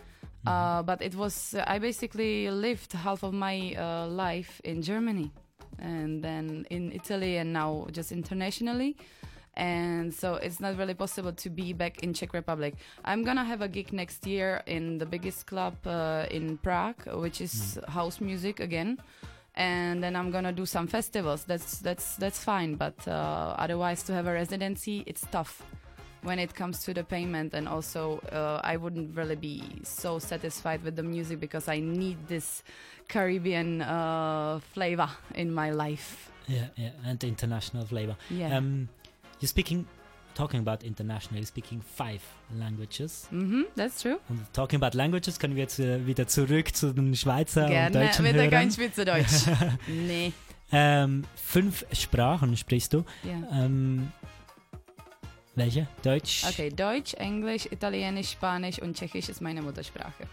[0.45, 5.31] Uh, but it was I basically lived half of my uh, life in Germany,
[5.79, 8.97] and then in Italy, and now just internationally
[9.55, 12.75] and so it's not really possible to be back in Czech Republic.
[13.05, 17.41] I'm gonna have a gig next year in the biggest club uh, in Prague, which
[17.41, 18.97] is house music again,
[19.55, 21.43] and then I'm gonna do some festivals.
[21.43, 25.61] That's that's that's fine, but uh, otherwise to have a residency, it's tough
[26.23, 30.83] when it comes to the payment, and also uh, I wouldn't really be so satisfied
[30.83, 32.63] with the music because I need this
[33.07, 36.31] Caribbean uh, flavor in my life.
[36.47, 38.15] Yeah, yeah, and international flavor.
[38.29, 38.57] Yeah.
[38.57, 38.89] Um,
[39.43, 39.85] you're speaking,
[40.33, 42.21] talking about international, you're speaking five
[42.57, 43.27] languages.
[43.31, 44.17] Mhm, that's true.
[44.29, 48.05] Und talking about languages können wir jetzt äh, wieder zurück zu den Schweizer und Gerne
[48.05, 48.49] deutschen wieder Hörern.
[48.49, 49.47] ganz Schweizerdeutsch.
[49.87, 50.31] nee.
[50.71, 53.03] Ähm, fünf Sprachen sprichst du.
[53.23, 53.65] Ja.
[53.65, 54.11] Ähm,
[55.55, 55.87] welche?
[56.01, 56.45] Deutsch?
[56.49, 60.23] Okay, Deutsch, Englisch, Italienisch, Spanisch und Tschechisch ist meine Muttersprache.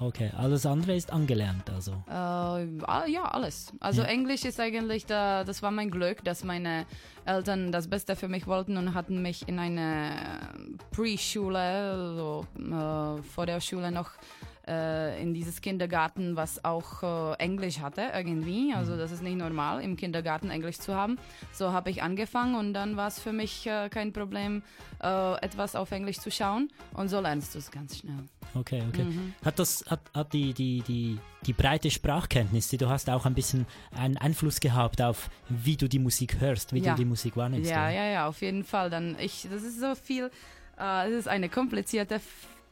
[0.00, 1.92] Okay, alles andere ist angelernt, also.
[2.08, 3.72] Äh, ja, alles.
[3.80, 4.08] Also Ja.
[4.08, 6.86] Englisch ist eigentlich, da, das war mein Glück, dass meine
[7.24, 10.12] Eltern das Beste für mich wollten und hatten mich in eine
[10.90, 14.10] Pre-Schule, so äh, vor der Schule noch
[14.66, 18.72] äh, in dieses Kindergarten, was auch äh, Englisch hatte irgendwie.
[18.74, 21.18] Also das ist nicht normal, im Kindergarten Englisch zu haben.
[21.52, 24.62] So habe ich angefangen und dann war es für mich äh, kein Problem,
[25.02, 28.18] äh, etwas auf Englisch zu schauen und so lernst du es ganz schnell.
[28.54, 29.04] Okay, okay.
[29.04, 29.34] Mhm.
[29.44, 33.34] Hat das, hat, hat die, die, die, die breite Sprachkenntnis, die du hast, auch ein
[33.34, 36.90] bisschen einen Einfluss gehabt auf, wie du die Musik hörst, wie Ja.
[36.92, 37.70] du die Musik wahrnimmst?
[37.70, 38.90] Ja, ja, ja, auf jeden Fall.
[38.90, 40.30] Dann ich, das ist so viel.
[40.78, 42.20] Äh, es ist eine komplizierte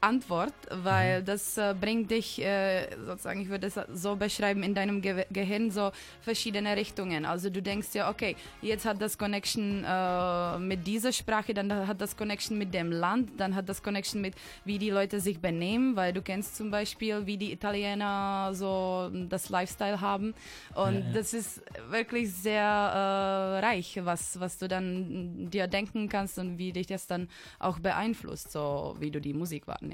[0.01, 5.03] Antwort, weil das äh, bringt dich, äh, sozusagen, ich würde es so beschreiben, in deinem
[5.03, 5.93] Ge Gehirn so
[6.23, 7.27] verschiedene Richtungen.
[7.27, 12.01] Also du denkst ja, okay, jetzt hat das Connection äh, mit dieser Sprache, dann hat
[12.01, 14.35] das Connection mit dem Land, dann hat das Connection mit,
[14.65, 19.51] wie die Leute sich benehmen, weil du kennst zum Beispiel, wie die Italiener so das
[19.51, 20.35] Lifestyle haben.
[20.75, 21.13] Und Ja, ja.
[21.13, 26.73] das ist wirklich sehr äh, reich, was, was du dann dir denken kannst und wie
[26.73, 27.29] dich das dann
[27.59, 29.89] auch beeinflusst, so wie du die Musik wahrnimmst.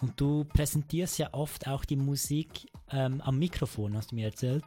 [0.00, 4.64] Und du präsentierst ja oft auch die Musik ähm, am Mikrofon, hast du mir erzählt.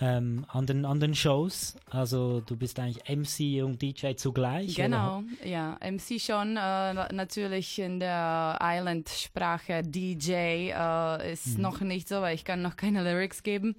[0.00, 1.76] Ähm, an, den, an den Shows.
[1.88, 4.74] Also du bist eigentlich MC und DJ zugleich.
[4.74, 5.78] Genau, ja.
[5.80, 9.82] MC schon, äh, na- natürlich in der Island-Sprache.
[9.84, 10.32] DJ
[10.74, 11.62] äh, ist Mhm.
[11.62, 13.76] noch nicht so, weil ich kann noch keine Lyrics geben.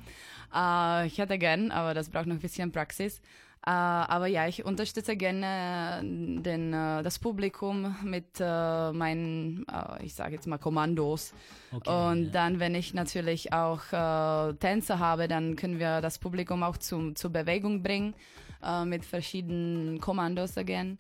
[0.56, 3.20] Äh, ich hätte gern, aber das braucht noch ein bisschen Praxis.
[3.66, 10.16] Äh, aber ja, ich unterstütze gerne den, äh, das Publikum mit äh, meinen, äh, ich
[10.16, 11.34] sage jetzt mal, Kommandos.
[11.72, 16.62] Okay, Und dann, wenn ich natürlich auch äh, Tänze habe, dann können wir das Publikum
[16.62, 18.14] auch zum, zur Bewegung bringen
[18.62, 20.98] äh, mit verschiedenen Kommandos again.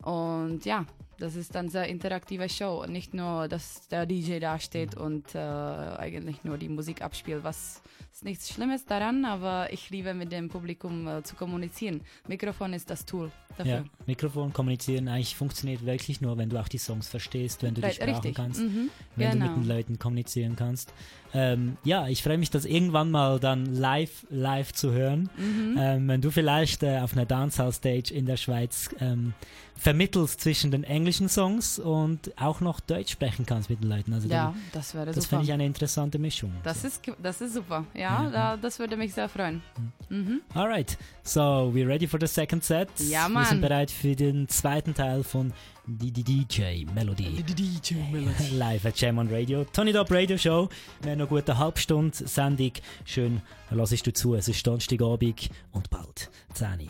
[0.00, 0.84] Und ja,
[1.18, 2.86] das ist dann sehr interaktive Show.
[2.86, 7.82] Nicht nur, dass der DJ da steht und äh, eigentlich nur die Musik abspielt, was
[8.14, 12.00] ist nichts Schlimmes daran, aber ich liebe mit dem Publikum äh, zu kommunizieren.
[12.28, 13.72] Mikrofon ist das Tool dafür.
[13.72, 17.80] Ja, Mikrofon kommunizieren eigentlich funktioniert wirklich nur, wenn du auch die Songs verstehst, wenn du
[17.80, 18.36] die Right, Sprachen richtig.
[18.36, 19.56] kannst, Mhm, wenn du genau.
[19.56, 20.92] mit den Leuten kommunizieren kannst.
[21.34, 25.28] Ähm, ja, ich freue mich, das irgendwann mal dann live, live zu hören.
[25.36, 25.76] Mhm.
[25.78, 29.34] Ähm, wenn du vielleicht äh, auf einer Dancehall-Stage in der Schweiz ähm,
[29.76, 34.12] vermittelst zwischen den englischen Songs und auch noch Deutsch sprechen kannst mit den Leuten.
[34.12, 35.28] Also Ja, dann, das wäre das super.
[35.28, 36.52] finde ich eine interessante Mischung.
[36.62, 37.84] Das ist, das ist super.
[37.94, 39.60] Ja, Ja, Da, das würde mich sehr freuen.
[40.08, 40.40] Mhm.
[40.54, 41.40] Alright, so
[41.74, 42.88] we're ready for the second set.
[42.98, 43.60] Ja, Wir sind Mann.
[43.60, 45.52] bereit für den zweiten Teil von
[45.86, 47.42] die, die DJ Melody.
[47.42, 48.50] DJ Melody.
[48.56, 49.64] Live at Jam on Radio.
[49.64, 50.68] Tony Dop Radio Show.
[51.02, 52.72] Wir haben noch eine gute Halbstunde Sendung.
[53.04, 54.34] Schön, hörst du zu.
[54.34, 56.88] Es ist Donnerstagabend und bald 10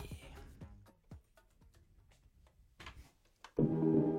[3.57, 4.14] Uhr.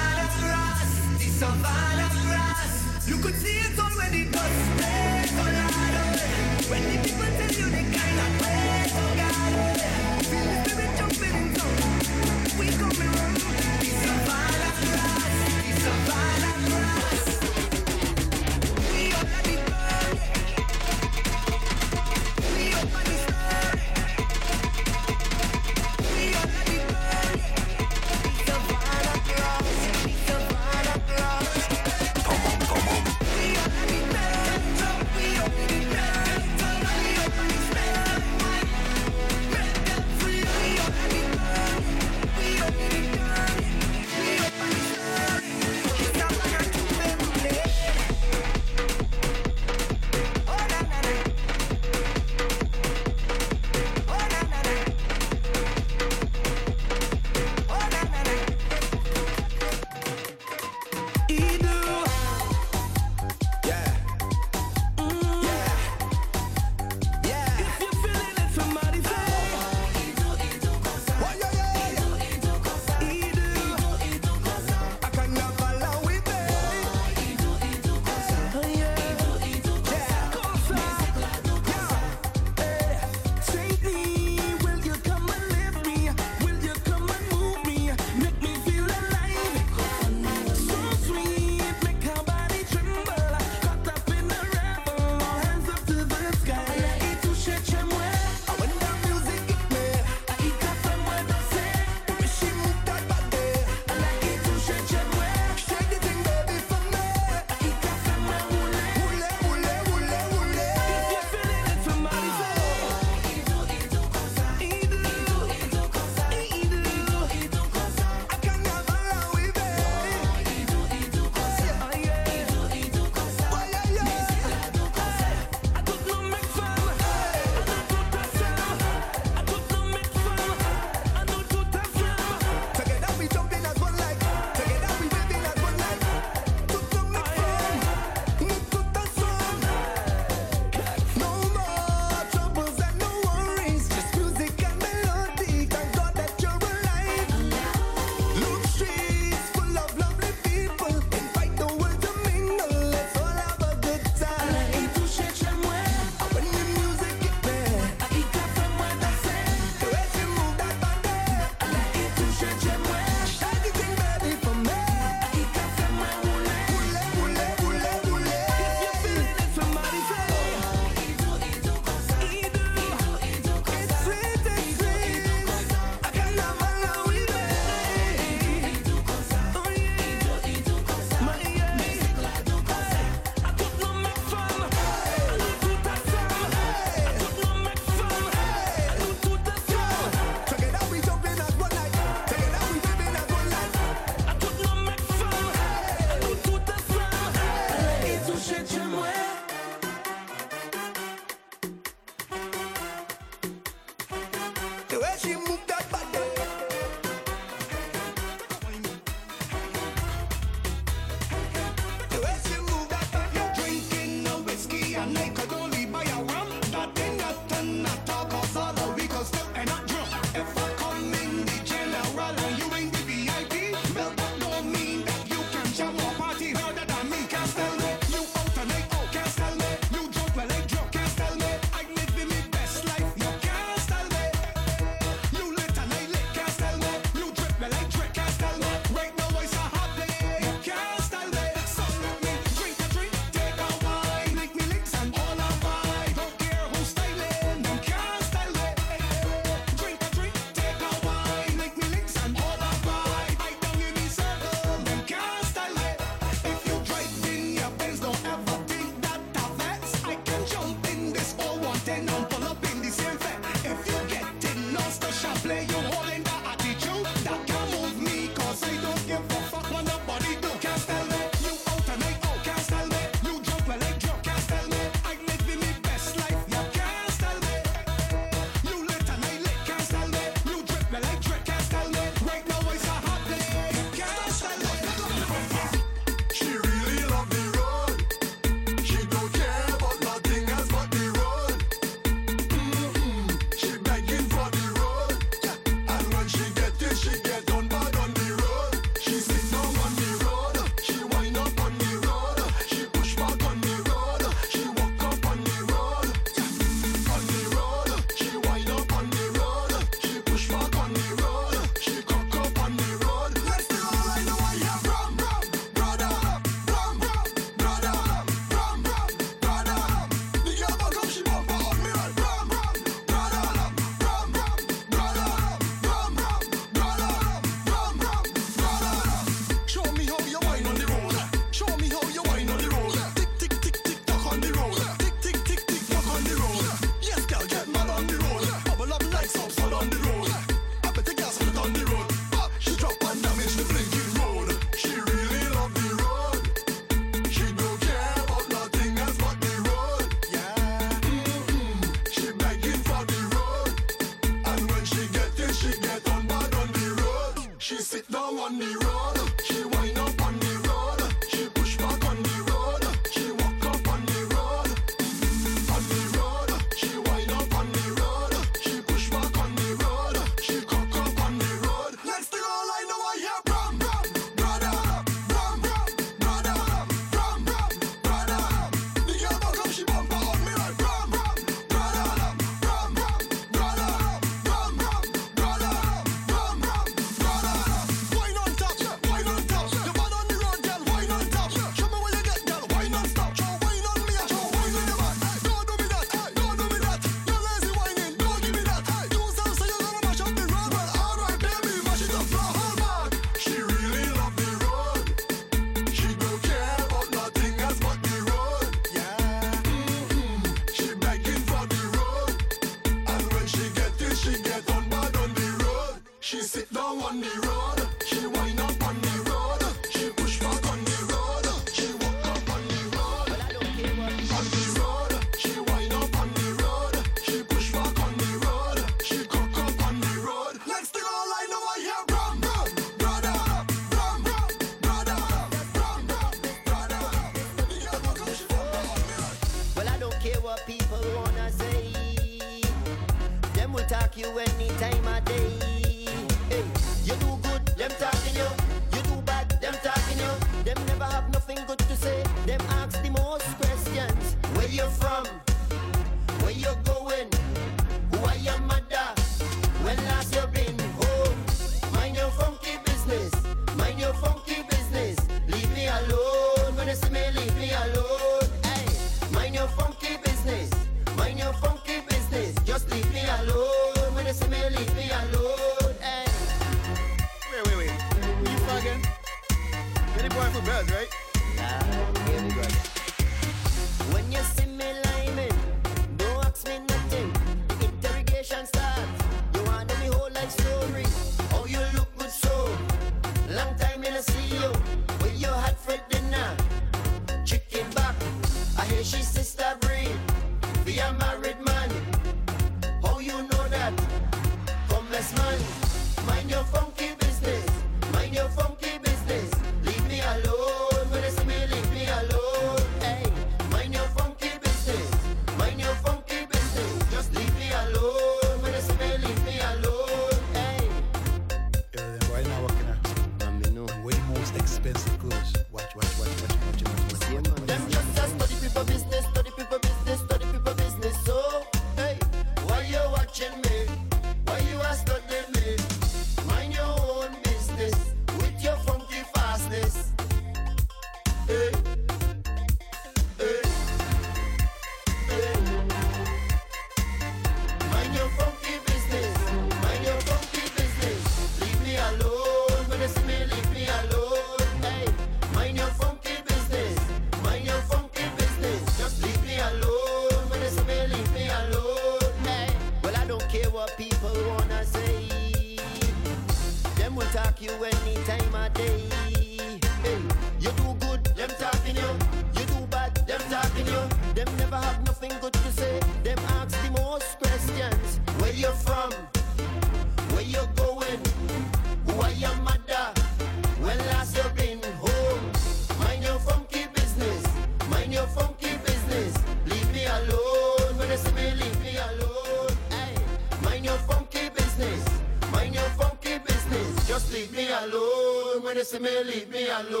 [598.91, 600.00] See me, leave me alone.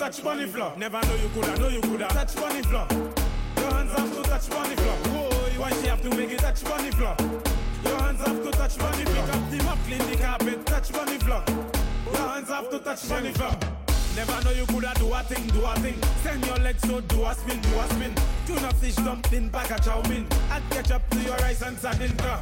[0.00, 0.72] touch money floor.
[0.78, 2.08] Never know you coulda, know you coulda.
[2.08, 2.86] Touch money floor.
[2.90, 4.96] Your hands have to touch money floor.
[5.60, 7.14] Why she have to make it touch money floor?
[7.84, 9.26] Your hands have to touch money floor.
[9.26, 11.44] Pick up the mop, clean the carpet, touch money floor.
[12.14, 13.52] Your hands have to touch money floor.
[14.16, 15.98] Never know you coulda do a thing, do a thing.
[16.22, 18.14] Send your legs so do a spin, do a spin.
[18.46, 20.26] Tuna fish dumpling, bag a chow mein.
[20.48, 22.40] Add ketchup to your rice and sardine car.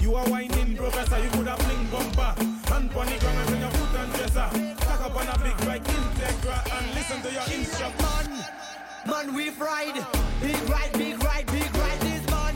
[0.00, 1.18] You are whining, professor.
[1.18, 2.34] You coulda fling bumper.
[2.68, 4.69] Hand pony, come and your foot and dresser
[5.42, 8.30] big fight, Integra, and listen to your instruction.
[9.06, 9.94] Man, man, we fried.
[10.40, 12.54] Big right, big right, big right, this man.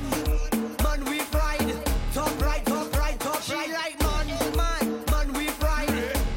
[0.82, 1.74] Man, we fried.
[2.12, 4.56] Top right, top right, top she right, right, man.
[4.56, 5.88] Man, man, we fried.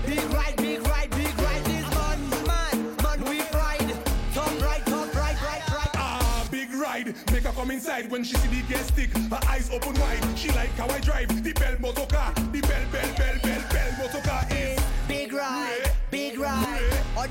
[0.06, 2.30] Big right, big right, big right, this man.
[2.48, 3.90] Man, man, we fried.
[4.34, 5.92] Top right, top right, right, right.
[5.96, 7.14] Ah, big ride.
[7.32, 9.12] Make her come inside when she see the gas stick.
[9.30, 10.24] Her eyes open wide.
[10.38, 11.44] She like how I drive.
[11.44, 12.34] The bell motor car.
[12.34, 14.47] The bell, bell, bell, bell, bell, bell motor car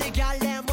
[0.03, 0.66] all the them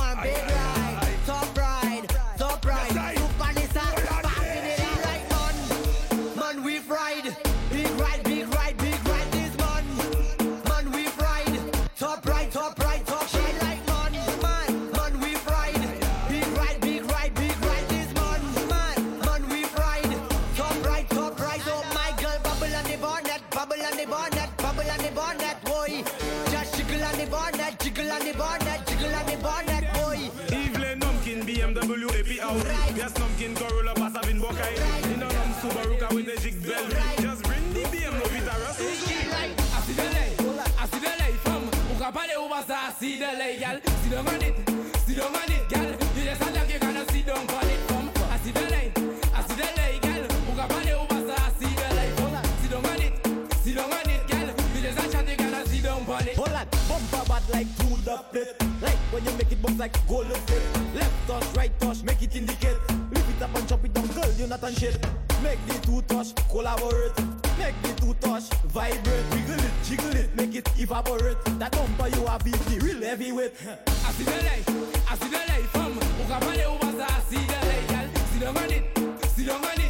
[58.14, 58.54] up plate.
[58.82, 60.62] Like when you make it bounce like golden plate.
[60.96, 62.78] Left toss, right toss, make it indicate.
[63.12, 64.98] Lift it up and chop it down, girl, you not on shit.
[65.42, 67.18] Make the two touch, collaborate.
[67.58, 69.26] Make the two touch, vibrate.
[69.32, 71.44] Wiggle it, jiggle it, make it evaporate.
[71.60, 73.54] That bumper you have is the real heavyweight.
[73.88, 74.66] I see the light,
[75.10, 75.94] I see the light from.
[76.22, 78.08] Ukapale ubaza, I see the light, girl.
[78.32, 79.83] Sit down on it, sit down on it.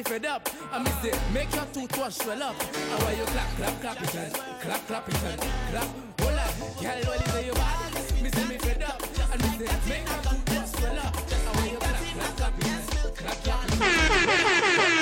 [0.00, 0.48] me fed up.
[0.72, 1.18] I miss it.
[1.34, 2.56] Make your toothbrush swell up.
[2.58, 5.40] I want you clap, clap, clap it and clap, clap it and
[5.70, 5.88] clap.
[6.20, 6.52] Hold on,
[6.82, 7.94] girl, well is your bad.
[8.22, 9.02] Miss me fed up.
[9.32, 9.70] I miss it.
[9.88, 11.16] Make your toothbrush swell up.
[11.16, 14.99] I want you clap, clap, clap it and clap, clap, clap.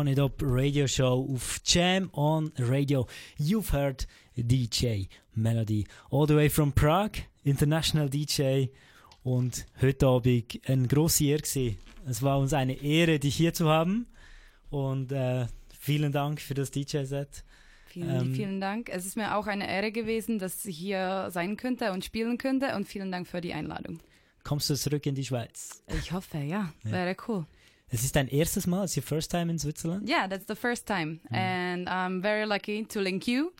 [0.00, 3.06] Tony Top Radio Show auf Jam on Radio.
[3.38, 8.68] You've heard DJ Melody all the way from Prague, International DJ.
[9.24, 11.76] Und heute Abend eine grosse Ehre gewesen.
[12.06, 14.06] Es war uns eine Ehre, dich hier zu haben.
[14.70, 15.48] Und äh,
[15.78, 17.44] vielen Dank für das DJ-Set.
[17.88, 18.88] Vielen, Ähm, vielen Dank.
[18.88, 22.74] Es ist mir auch eine Ehre gewesen, dass ich hier sein könnte und spielen könnte.
[22.74, 24.00] Und vielen Dank für die Einladung.
[24.44, 25.82] Kommst du zurück in die Schweiz?
[25.88, 26.72] Ich hoffe, ja.
[26.84, 26.90] Ja.
[26.90, 27.44] Wäre cool.
[27.92, 30.08] Es ist dein erstes Mal, it's your first time in Switzerland?
[30.08, 31.20] Yeah, that's the first time.
[31.30, 33.52] And I'm very lucky to link you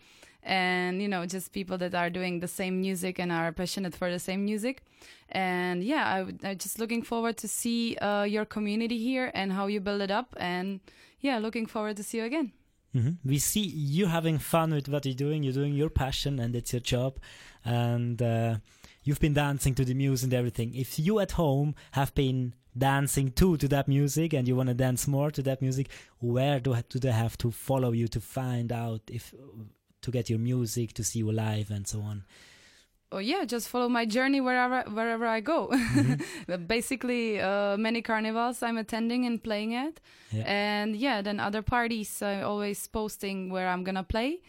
[0.43, 4.09] and, you know, just people that are doing the same music and are passionate for
[4.11, 4.83] the same music.
[5.31, 9.67] And yeah, I, I'm just looking forward to see uh, your community here and how
[9.67, 10.35] you build it up.
[10.39, 10.81] And
[11.21, 12.53] yeah, looking forward to see you again.
[12.95, 13.19] Mhm.
[13.25, 15.43] We see you having fun with what you're doing.
[15.45, 17.19] You're doing your passion, and it's your job.
[17.65, 18.57] And uh,
[19.05, 20.75] you've been dancing to the music and everything.
[20.75, 24.75] If you at home have been dancing too to that music, and you want to
[24.75, 25.89] dance more to that music,
[26.19, 29.35] where do do they have to follow you to find out if
[30.03, 32.25] to get your music, to see you live, and so on?
[33.13, 35.69] Oh yeah, just follow my journey wherever wherever I go.
[36.47, 40.45] But Basically, uh, many carnivals I'm attending and playing at, Yeah.
[40.47, 44.41] and yeah, then other parties i'm always posting where I'm gonna play,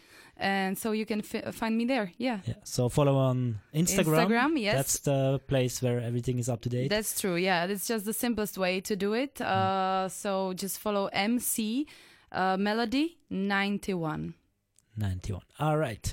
[0.42, 2.12] and so you can fi- find me there.
[2.18, 2.40] Yeah.
[2.44, 2.54] Yeah.
[2.64, 4.26] So follow on Instagram.
[4.26, 4.74] Instagram, yes.
[4.76, 6.90] That's the place where everything is up to date.
[6.90, 7.36] That's true.
[7.36, 9.40] Yeah, it's just the simplest way to do it.
[9.40, 11.86] Uh, so just follow MC
[12.32, 14.34] uh, Melody 91.
[14.96, 15.42] 91.
[15.60, 16.12] Alright.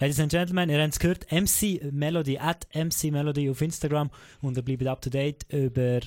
[0.00, 4.10] Ladies and Gentlemen, ihr habt es gehört, MC Melody, at MC Melody auf Instagram
[4.42, 6.00] und ihr bleibt up to date über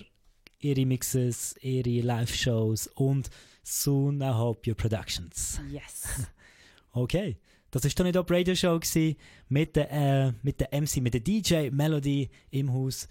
[0.59, 3.29] ihre Mixes, ihre Live-Shows und
[3.63, 5.59] soon I hope your productions.
[5.69, 6.27] Yes.
[6.93, 7.37] Okay,
[7.71, 9.15] das ist Turn It Up Radio Show gewesen,
[9.49, 13.07] mit der, äh, mit der MC, mit der DJ Melody im Haus.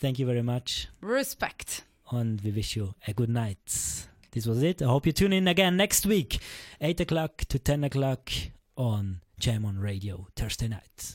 [0.00, 1.84] Thank you very much Respect.
[2.10, 4.06] and we wish you a good night.
[4.32, 4.80] This was it.
[4.80, 6.38] I hope you tune in again next week,
[6.80, 8.30] 8 o'clock to 10 o'clock
[8.76, 11.14] on Jam on Radio, Thursday night.